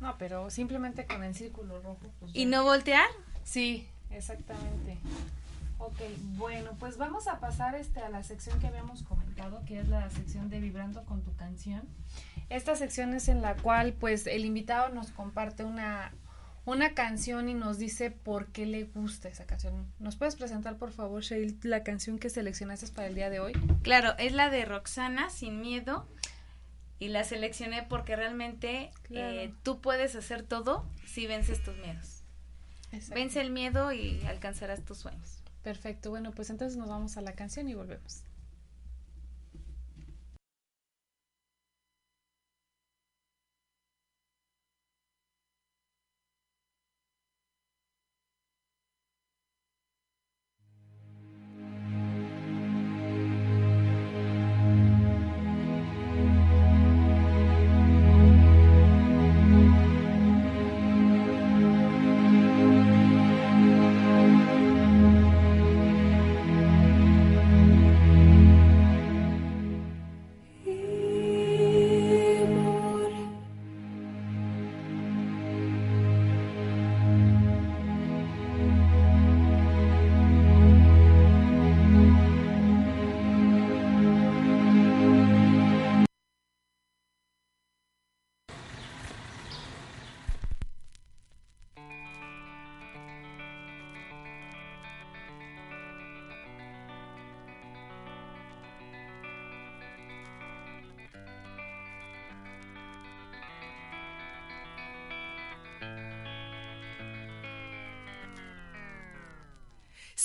No, 0.00 0.16
pero 0.18 0.50
simplemente 0.50 1.06
con 1.06 1.24
el 1.24 1.34
círculo 1.34 1.80
rojo. 1.80 1.98
Pues 2.20 2.30
¿Y 2.34 2.46
no 2.46 2.62
voltear? 2.62 3.08
Sí, 3.44 3.88
exactamente. 4.10 4.98
Ok, 5.78 6.00
bueno, 6.36 6.70
pues 6.78 6.98
vamos 6.98 7.28
a 7.28 7.40
pasar 7.40 7.74
este 7.74 8.00
a 8.00 8.08
la 8.08 8.22
sección 8.22 8.58
que 8.60 8.66
habíamos 8.66 9.02
comentado, 9.02 9.62
que 9.64 9.80
es 9.80 9.88
la 9.88 10.08
sección 10.10 10.50
de 10.50 10.60
Vibrando 10.60 11.04
con 11.04 11.22
tu 11.22 11.34
canción. 11.36 11.82
Esta 12.48 12.74
sección 12.76 13.14
es 13.14 13.28
en 13.28 13.42
la 13.42 13.54
cual 13.56 13.92
pues 13.92 14.26
el 14.26 14.44
invitado 14.44 14.88
nos 14.88 15.10
comparte 15.10 15.64
una, 15.64 16.12
una 16.68 16.92
canción 16.92 17.48
y 17.48 17.54
nos 17.54 17.78
dice 17.78 18.10
por 18.10 18.48
qué 18.48 18.66
le 18.66 18.84
gusta 18.84 19.28
esa 19.28 19.46
canción. 19.46 19.90
¿Nos 19.98 20.16
puedes 20.16 20.36
presentar, 20.36 20.76
por 20.76 20.92
favor, 20.92 21.22
Sheil, 21.22 21.58
la 21.62 21.82
canción 21.82 22.18
que 22.18 22.28
seleccionaste 22.28 22.88
para 22.88 23.08
el 23.08 23.14
día 23.14 23.30
de 23.30 23.40
hoy? 23.40 23.52
Claro, 23.82 24.14
es 24.18 24.32
la 24.32 24.50
de 24.50 24.66
Roxana, 24.66 25.30
Sin 25.30 25.62
Miedo 25.62 26.06
y 26.98 27.08
la 27.08 27.24
seleccioné 27.24 27.84
porque 27.84 28.16
realmente 28.16 28.90
eh, 29.08 29.50
tú 29.62 29.80
puedes 29.80 30.14
hacer 30.14 30.42
todo 30.42 30.84
si 31.06 31.26
vences 31.26 31.62
tus 31.62 31.76
miedos. 31.78 32.22
Vence 33.14 33.40
el 33.40 33.50
miedo 33.50 33.92
y 33.92 34.20
alcanzarás 34.26 34.84
tus 34.84 34.98
sueños. 34.98 35.42
Perfecto, 35.62 36.10
bueno, 36.10 36.32
pues 36.32 36.50
entonces 36.50 36.76
nos 36.76 36.88
vamos 36.88 37.16
a 37.16 37.22
la 37.22 37.32
canción 37.32 37.68
y 37.68 37.74
volvemos. 37.74 38.24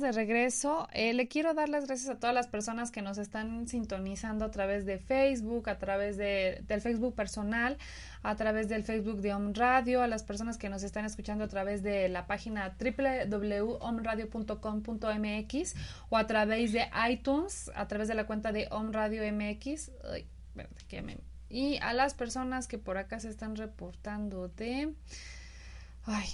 De 0.00 0.12
regreso. 0.12 0.86
Eh, 0.92 1.12
le 1.12 1.26
quiero 1.26 1.54
dar 1.54 1.68
las 1.68 1.86
gracias 1.86 2.08
a 2.08 2.20
todas 2.20 2.32
las 2.32 2.46
personas 2.46 2.92
que 2.92 3.02
nos 3.02 3.18
están 3.18 3.66
sintonizando 3.66 4.44
a 4.44 4.52
través 4.52 4.86
de 4.86 4.98
Facebook, 4.98 5.68
a 5.68 5.78
través 5.78 6.16
de, 6.16 6.62
del 6.68 6.80
Facebook 6.80 7.16
personal, 7.16 7.78
a 8.22 8.36
través 8.36 8.68
del 8.68 8.84
Facebook 8.84 9.20
de 9.20 9.34
Om 9.34 9.54
Radio, 9.54 10.02
a 10.02 10.06
las 10.06 10.22
personas 10.22 10.56
que 10.56 10.68
nos 10.68 10.84
están 10.84 11.04
escuchando 11.04 11.42
a 11.44 11.48
través 11.48 11.82
de 11.82 12.08
la 12.08 12.28
página 12.28 12.76
www.omradio.com.mx 12.78 15.74
o 16.10 16.16
a 16.16 16.28
través 16.28 16.72
de 16.72 16.88
iTunes, 17.10 17.72
a 17.74 17.88
través 17.88 18.06
de 18.06 18.14
la 18.14 18.24
cuenta 18.26 18.52
de 18.52 18.68
Om 18.70 18.92
Radio 18.92 19.24
MX. 19.32 19.90
Y 21.50 21.78
a 21.78 21.92
las 21.92 22.14
personas 22.14 22.68
que 22.68 22.78
por 22.78 22.98
acá 22.98 23.18
se 23.18 23.30
están 23.30 23.56
reportando 23.56 24.46
de... 24.48 24.94
Ay, 26.04 26.28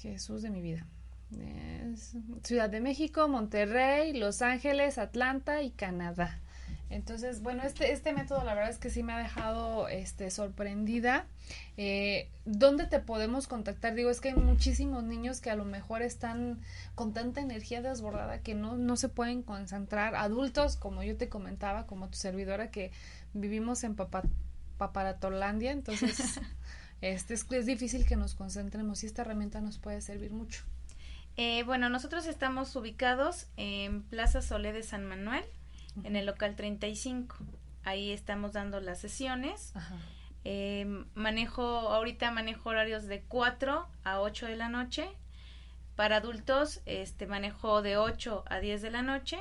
Jesús 0.00 0.42
de 0.42 0.50
mi 0.50 0.62
vida. 0.62 0.86
Es 1.40 2.16
Ciudad 2.42 2.70
de 2.70 2.80
México, 2.80 3.28
Monterrey, 3.28 4.12
Los 4.12 4.42
Ángeles, 4.42 4.98
Atlanta 4.98 5.62
y 5.62 5.70
Canadá. 5.70 6.40
Entonces, 6.90 7.42
bueno, 7.42 7.64
este, 7.64 7.92
este 7.92 8.12
método 8.12 8.44
la 8.44 8.54
verdad 8.54 8.70
es 8.70 8.78
que 8.78 8.88
sí 8.88 9.02
me 9.02 9.12
ha 9.14 9.18
dejado 9.18 9.88
este, 9.88 10.30
sorprendida. 10.30 11.26
Eh, 11.76 12.30
¿Dónde 12.44 12.86
te 12.86 13.00
podemos 13.00 13.48
contactar? 13.48 13.94
Digo, 13.94 14.10
es 14.10 14.20
que 14.20 14.28
hay 14.28 14.36
muchísimos 14.36 15.02
niños 15.02 15.40
que 15.40 15.50
a 15.50 15.56
lo 15.56 15.64
mejor 15.64 16.02
están 16.02 16.60
con 16.94 17.12
tanta 17.12 17.40
energía 17.40 17.82
desbordada 17.82 18.42
que 18.42 18.54
no, 18.54 18.76
no 18.76 18.96
se 18.96 19.08
pueden 19.08 19.42
concentrar. 19.42 20.14
Adultos, 20.14 20.76
como 20.76 21.02
yo 21.02 21.16
te 21.16 21.28
comentaba, 21.28 21.86
como 21.86 22.08
tu 22.10 22.16
servidora, 22.16 22.70
que 22.70 22.92
vivimos 23.32 23.82
en 23.82 23.96
Papa, 23.96 24.22
Paparatolandia, 24.78 25.72
entonces 25.72 26.38
este, 27.00 27.34
es, 27.34 27.46
es 27.50 27.66
difícil 27.66 28.06
que 28.06 28.14
nos 28.14 28.36
concentremos 28.36 29.02
y 29.02 29.06
esta 29.06 29.22
herramienta 29.22 29.60
nos 29.60 29.78
puede 29.78 30.00
servir 30.00 30.32
mucho. 30.32 30.62
Eh, 31.36 31.62
bueno, 31.64 31.88
nosotros 31.88 32.26
estamos 32.26 32.74
ubicados 32.76 33.46
en 33.56 34.02
Plaza 34.02 34.40
Solé 34.42 34.72
de 34.72 34.82
San 34.82 35.04
Manuel, 35.04 35.44
en 36.04 36.16
el 36.16 36.26
local 36.26 36.54
35. 36.56 37.36
Ahí 37.84 38.12
estamos 38.12 38.52
dando 38.52 38.80
las 38.80 39.00
sesiones. 39.00 39.72
Ajá. 39.74 39.96
Eh, 40.44 41.04
manejo, 41.14 41.62
ahorita 41.62 42.30
manejo 42.30 42.68
horarios 42.68 43.06
de 43.06 43.22
4 43.22 43.88
a 44.04 44.20
8 44.20 44.46
de 44.46 44.56
la 44.56 44.68
noche. 44.68 45.08
Para 45.96 46.16
adultos, 46.16 46.80
este 46.86 47.26
manejo 47.26 47.80
de 47.80 47.96
8 47.96 48.44
a 48.46 48.58
10 48.58 48.82
de 48.82 48.90
la 48.90 49.02
noche. 49.02 49.38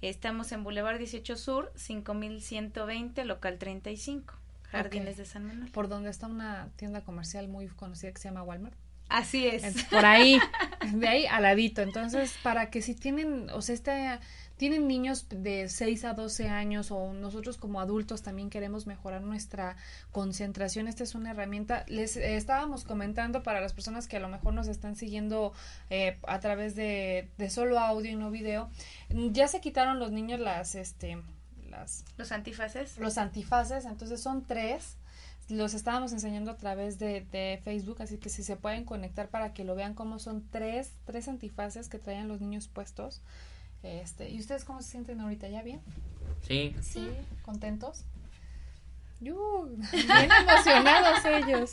Estamos 0.00 0.52
en 0.52 0.64
Boulevard 0.64 0.98
18 0.98 1.36
Sur, 1.36 1.72
5120, 1.76 3.24
local 3.24 3.58
35, 3.58 4.34
Jardines 4.70 5.16
de 5.16 5.24
San 5.26 5.44
Manuel. 5.44 5.70
Por 5.70 5.88
donde 5.88 6.10
está 6.10 6.26
una 6.26 6.68
tienda 6.76 7.02
comercial 7.02 7.48
muy 7.48 7.68
conocida 7.68 8.12
que 8.12 8.18
se 8.18 8.28
llama 8.28 8.42
Walmart. 8.42 8.76
Así 9.08 9.46
es. 9.46 9.84
Por 9.84 10.04
ahí, 10.04 10.38
de 10.92 11.08
ahí 11.08 11.26
al 11.26 11.42
ladito. 11.42 11.82
Entonces, 11.82 12.34
para 12.42 12.70
que 12.70 12.82
si 12.82 12.94
tienen, 12.94 13.48
o 13.50 13.62
sea, 13.62 13.74
este, 13.74 14.18
tienen 14.58 14.88
niños 14.88 15.26
de 15.30 15.68
6 15.68 16.04
a 16.04 16.14
12 16.14 16.48
años 16.48 16.90
o 16.90 17.12
nosotros 17.12 17.56
como 17.56 17.80
adultos 17.80 18.22
también 18.22 18.50
queremos 18.50 18.86
mejorar 18.86 19.22
nuestra 19.22 19.76
concentración, 20.10 20.88
esta 20.88 21.04
es 21.04 21.14
una 21.14 21.30
herramienta. 21.30 21.84
Les 21.86 22.16
eh, 22.16 22.36
estábamos 22.36 22.84
comentando 22.84 23.42
para 23.42 23.60
las 23.60 23.72
personas 23.72 24.08
que 24.08 24.16
a 24.16 24.20
lo 24.20 24.28
mejor 24.28 24.54
nos 24.54 24.66
están 24.68 24.96
siguiendo 24.96 25.52
eh, 25.90 26.18
a 26.26 26.40
través 26.40 26.74
de, 26.74 27.28
de 27.38 27.50
solo 27.50 27.78
audio 27.78 28.10
y 28.10 28.16
no 28.16 28.30
video, 28.30 28.68
ya 29.08 29.48
se 29.48 29.60
quitaron 29.60 30.00
los 30.00 30.10
niños 30.10 30.40
las, 30.40 30.74
este, 30.74 31.18
las 31.70 32.04
Los 32.16 32.32
antifaces. 32.32 32.98
los 32.98 33.16
antifaces, 33.16 33.84
entonces 33.84 34.20
son 34.20 34.44
tres. 34.44 34.96
Los 35.48 35.72
estábamos 35.72 36.12
enseñando 36.12 36.50
a 36.50 36.56
través 36.56 36.98
de, 36.98 37.22
de 37.32 37.60
Facebook, 37.64 38.02
así 38.02 38.18
que 38.18 38.28
si 38.28 38.42
se 38.42 38.56
pueden 38.56 38.84
conectar 38.84 39.28
para 39.28 39.54
que 39.54 39.64
lo 39.64 39.74
vean 39.74 39.94
como 39.94 40.18
son 40.18 40.46
tres, 40.50 40.92
tres 41.06 41.26
antifaces 41.26 41.88
que 41.88 41.98
traían 41.98 42.28
los 42.28 42.40
niños 42.40 42.68
puestos. 42.68 43.22
Este, 43.82 44.28
¿Y 44.28 44.40
ustedes 44.40 44.64
cómo 44.64 44.82
se 44.82 44.90
sienten 44.90 45.20
ahorita? 45.20 45.48
¿Ya 45.48 45.62
bien? 45.62 45.80
Sí. 46.42 46.74
¿Sí? 46.82 47.08
¿Contentos? 47.42 48.04
¡Yu! 49.20 49.78
bien 49.92 50.30
emocionados 50.40 51.24
ellos. 51.24 51.72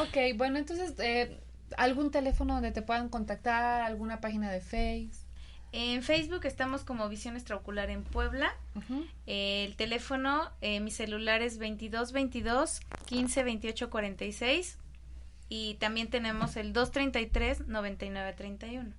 Ok, 0.00 0.36
bueno, 0.36 0.58
entonces, 0.58 0.94
eh, 0.98 1.40
¿algún 1.76 2.10
teléfono 2.10 2.54
donde 2.54 2.72
te 2.72 2.82
puedan 2.82 3.08
contactar? 3.08 3.82
¿Alguna 3.82 4.20
página 4.20 4.50
de 4.50 4.60
Face? 4.60 5.21
En 5.72 6.02
Facebook 6.02 6.44
estamos 6.44 6.84
como 6.84 7.08
Visión 7.08 7.34
Extraocular 7.34 7.88
en 7.88 8.04
Puebla. 8.04 8.54
Eh, 9.26 9.64
el 9.66 9.74
teléfono, 9.74 10.50
eh, 10.60 10.80
mi 10.80 10.90
celular 10.90 11.40
es 11.40 11.58
2222 11.58 12.80
15 13.06 13.42
28 13.42 13.90
46 13.90 14.78
y 15.48 15.74
también 15.74 16.10
tenemos 16.10 16.56
el 16.56 16.74
233 16.74 17.66
99 17.66 18.32
31. 18.34 18.92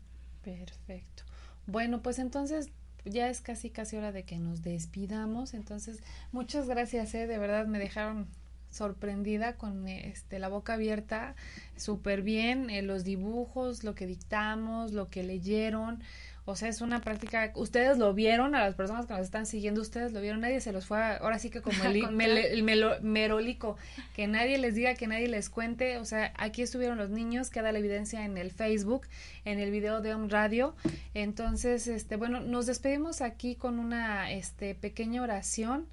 Perfecto. 0.44 1.24
Bueno, 1.68 2.02
pues 2.02 2.18
entonces 2.18 2.70
ya 3.06 3.30
es 3.30 3.42
casi 3.42 3.70
casi 3.70 3.98
hora 3.98 4.12
de 4.12 4.24
que 4.24 4.40
nos 4.40 4.64
despidamos. 4.64 5.54
Entonces, 5.54 6.02
muchas 6.32 6.68
gracias, 6.68 7.14
eh, 7.14 7.28
de 7.28 7.38
verdad 7.38 7.68
me 7.68 7.80
dejaron 7.80 8.28
sorprendida 8.74 9.56
con 9.56 9.88
este 9.88 10.40
la 10.40 10.50
boca 10.50 10.74
abierta, 10.74 11.36
súper 11.78 12.24
bien, 12.24 12.70
eh, 12.70 12.82
los 12.82 13.04
dibujos, 13.04 13.84
lo 13.84 13.94
que 13.94 14.08
dictamos, 14.08 14.94
lo 14.94 15.10
que 15.10 15.24
leyeron. 15.24 16.02
O 16.46 16.58
sea, 16.58 16.68
es 16.68 16.82
una 16.82 17.00
práctica, 17.00 17.54
ustedes 17.56 17.98
lo 17.98 18.14
vieron, 18.14 18.54
a 18.54 18.60
las 18.60 18.76
personas 18.76 19.06
que 19.06 19.14
nos 19.14 19.22
están 19.22 19.46
siguiendo, 19.46 19.80
ustedes 19.80 20.12
lo 20.12 20.20
vieron, 20.20 20.42
nadie 20.42 20.60
se 20.60 20.74
los 20.74 20.86
fue, 20.86 20.98
a- 20.98 21.16
ahora 21.18 21.40
sí 21.40 21.50
que 21.50 21.62
como 21.62 21.78
el, 21.86 22.64
melo- 22.64 23.00
merolico, 23.02 23.78
que 24.14 24.28
nadie 24.28 24.58
les 24.58 24.76
diga, 24.76 24.94
que 24.96 25.08
nadie 25.08 25.30
les 25.30 25.50
cuente, 25.50 25.98
o 26.00 26.06
sea, 26.06 26.34
aquí 26.38 26.62
estuvieron 26.62 26.98
los 26.98 27.10
niños, 27.10 27.50
queda 27.50 27.72
la 27.72 27.80
evidencia 27.80 28.26
en 28.26 28.38
el 28.38 28.52
Facebook, 28.52 29.08
en 29.46 29.60
el 29.60 29.72
video 29.72 30.02
de 30.02 30.14
Om 30.14 30.28
Radio, 30.30 30.76
entonces, 31.14 31.88
este, 31.88 32.18
bueno, 32.18 32.42
nos 32.42 32.66
despedimos 32.66 33.22
aquí 33.22 33.56
con 33.56 33.80
una, 33.80 34.32
este, 34.32 34.76
pequeña 34.76 35.22
oración. 35.22 35.88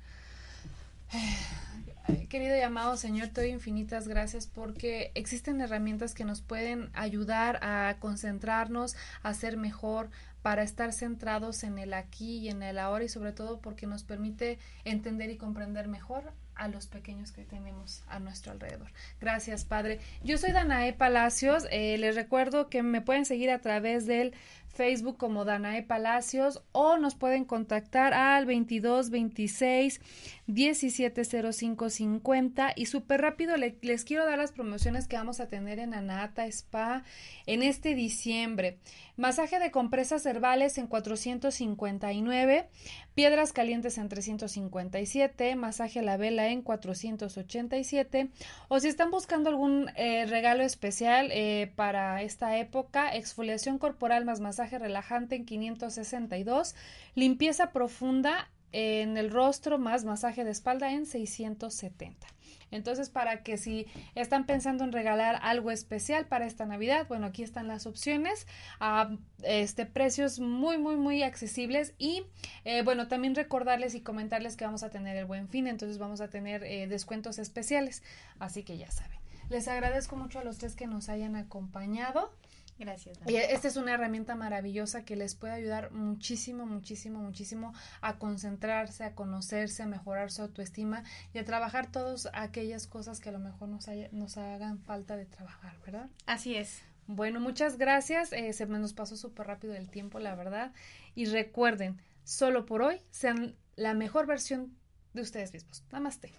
Querido 2.29 2.57
y 2.57 2.61
amado 2.61 2.97
Señor, 2.97 3.29
te 3.29 3.41
doy 3.41 3.51
infinitas 3.51 4.07
gracias 4.07 4.47
porque 4.47 5.11
existen 5.15 5.61
herramientas 5.61 6.15
que 6.15 6.25
nos 6.25 6.41
pueden 6.41 6.91
ayudar 6.95 7.59
a 7.63 7.97
concentrarnos, 7.99 8.97
a 9.23 9.35
ser 9.35 9.57
mejor, 9.57 10.11
para 10.43 10.63
estar 10.63 10.93
centrados 10.93 11.65
en 11.65 11.79
el 11.79 11.93
aquí 11.93 12.39
y 12.39 12.49
en 12.49 12.63
el 12.63 12.79
ahora 12.79 13.05
y 13.05 13.09
sobre 13.09 13.33
todo 13.33 13.61
porque 13.61 13.87
nos 13.87 14.05
permite 14.05 14.59
entender 14.85 15.31
y 15.31 15.37
comprender 15.37 15.89
mejor 15.89 16.33
a 16.55 16.69
los 16.69 16.87
pequeños 16.87 17.33
que 17.33 17.45
tenemos 17.45 18.03
a 18.09 18.21
nuestro 18.21 18.53
alrededor. 18.53 18.91
Gracias, 19.21 19.65
Padre. 19.65 19.99
Yo 20.23 20.39
soy 20.39 20.53
Danae 20.53 20.93
Palacios. 20.93 21.67
eh, 21.71 21.97
les 21.99 22.15
recuerdo 22.15 22.69
que 22.69 22.83
me 22.83 23.01
pueden 23.01 23.25
seguir 23.25 23.51
a 23.51 23.61
través 23.61 24.07
del 24.07 24.35
Facebook 24.73 25.17
como 25.19 25.45
Danae 25.45 25.83
Palacios 25.83 26.63
o 26.73 26.97
nos 26.97 27.15
pueden 27.15 27.45
contactar 27.45 28.15
al 28.15 28.47
22 28.47 29.11
26 29.11 30.01
170550 30.47 32.73
y 32.77 32.87
súper 32.87 33.21
rápido 33.21 33.57
le- 33.57 33.77
les 33.83 34.05
quiero 34.05 34.25
dar 34.27 34.39
las 34.39 34.53
promociones 34.53 35.07
que 35.09 35.17
vamos 35.17 35.41
a 35.41 35.49
tener 35.49 35.79
en 35.79 35.95
Anata 35.95 36.47
Spa 36.47 37.05
en 37.47 37.63
este 37.63 37.95
diciembre. 37.95 38.79
Masaje 39.17 39.59
de 39.59 39.71
compresas 39.71 40.25
herbales 40.25 40.79
en 40.79 40.87
459, 40.87 42.69
piedras 43.15 43.53
calientes 43.53 43.99
en 43.99 44.09
357, 44.09 45.57
masaje 45.57 45.99
a 45.99 46.03
la 46.03 46.17
vela 46.17 46.49
en 46.49 46.63
487 46.63 48.31
o 48.69 48.81
si 48.81 48.89
están 48.89 49.11
buscando 49.11 49.51
algún 49.51 49.91
eh, 49.97 50.25
regalo 50.27 50.63
especial 50.63 51.29
eh, 51.33 51.71
para 51.77 52.23
esta 52.23 52.57
época, 52.57 53.15
exfoliación 53.15 53.79
corporal 53.79 54.25
más 54.25 54.41
masaje 54.41 54.60
relajante 54.69 55.37
en 55.37 55.45
562, 55.45 56.75
limpieza 57.15 57.71
profunda 57.73 58.51
en 58.73 59.17
el 59.17 59.31
rostro 59.31 59.79
más 59.79 60.05
masaje 60.05 60.45
de 60.45 60.51
espalda 60.51 60.93
en 60.93 61.07
670. 61.07 62.27
Entonces, 62.71 63.11
para 63.11 63.43
que 63.43 63.57
si 63.57 63.87
están 64.15 64.47
pensando 64.47 64.85
en 64.85 64.93
regalar 64.93 65.41
algo 65.43 65.71
especial 65.71 66.27
para 66.27 66.47
esta 66.47 66.67
Navidad, 66.67 67.07
bueno, 67.09 67.27
aquí 67.27 67.43
están 67.43 67.67
las 67.67 67.87
opciones 67.87 68.47
a 68.79 69.11
este 69.43 69.87
precios 69.87 70.39
muy, 70.39 70.79
muy, 70.79 70.97
muy 70.97 71.23
accesibles 71.23 71.95
y 71.99 72.25
eh, 72.65 72.83
bueno, 72.83 73.09
también 73.09 73.35
recordarles 73.35 73.95
y 73.95 74.03
comentarles 74.03 74.57
que 74.57 74.65
vamos 74.65 74.85
a 74.85 74.91
tener 74.91 75.17
el 75.17 75.25
buen 75.25 75.49
fin, 75.49 75.67
entonces 75.67 75.99
vamos 75.99 76.21
a 76.21 76.29
tener 76.29 76.63
eh, 76.63 76.87
descuentos 76.87 77.39
especiales, 77.39 78.03
así 78.39 78.63
que 78.63 78.79
ya 78.79 78.91
saben. 78.91 79.19
Les 79.49 79.67
agradezco 79.67 80.15
mucho 80.15 80.39
a 80.39 80.45
los 80.45 80.59
tres 80.59 80.77
que 80.77 80.87
nos 80.87 81.09
hayan 81.09 81.35
acompañado. 81.35 82.33
Gracias. 82.81 83.19
Y 83.27 83.37
esta 83.37 83.69
es 83.69 83.77
una 83.77 83.93
herramienta 83.93 84.35
maravillosa 84.37 85.05
que 85.05 85.15
les 85.15 85.35
puede 85.35 85.53
ayudar 85.53 85.93
muchísimo, 85.93 86.65
muchísimo, 86.65 87.21
muchísimo 87.21 87.75
a 88.01 88.19
concentrarse, 88.19 89.05
a 89.05 89.15
conocerse, 89.15 89.83
a 89.83 89.87
mejorar 89.87 90.31
su 90.31 90.41
autoestima 90.43 91.05
y 91.35 91.39
a 91.39 91.45
trabajar 91.45 91.93
todas 91.93 92.29
aquellas 92.33 92.87
cosas 92.87 93.21
que 93.21 93.29
a 93.29 93.33
lo 93.33 93.39
mejor 93.39 93.69
nos, 93.69 93.87
haya- 93.89 94.09
nos 94.13 94.39
hagan 94.39 94.79
falta 94.81 95.17
de 95.17 95.27
trabajar, 95.27 95.79
¿verdad? 95.85 96.09
Así 96.25 96.57
es. 96.57 96.83
Bueno, 97.07 97.39
muchas 97.39 97.77
gracias. 97.77 98.33
eh, 98.33 98.53
se 98.55 98.65
me 98.67 98.79
nos 98.79 98.95
pasó 98.95 99.15
súper 99.17 99.47
rápido 99.47 99.75
el 99.75 99.91
tiempo, 99.91 100.19
la 100.19 100.35
verdad. 100.35 100.73
Y 101.15 101.27
recuerden, 101.27 102.01
solo 102.25 102.65
por 102.65 102.81
hoy 102.83 103.03
sean 103.11 103.57
la 103.77 103.93
mejor 103.95 104.27
versión 104.27 104.75
de 105.13 105.21
ustedes 105.23 105.53
mismos. 105.53 105.85
Namaste. 105.93 106.33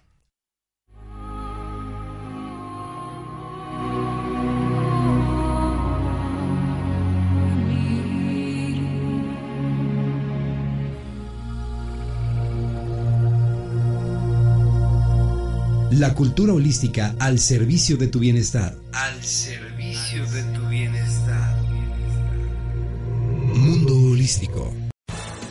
La 15.92 16.14
cultura 16.14 16.54
holística 16.54 17.14
al 17.18 17.38
servicio 17.38 17.98
de 17.98 18.08
tu 18.08 18.18
bienestar. 18.18 18.78
Al 18.94 19.22
servicio 19.22 20.24
de 20.30 20.42
tu 20.54 20.66
bienestar. 20.68 21.60
Mundo 23.54 23.94
holístico. 24.10 24.72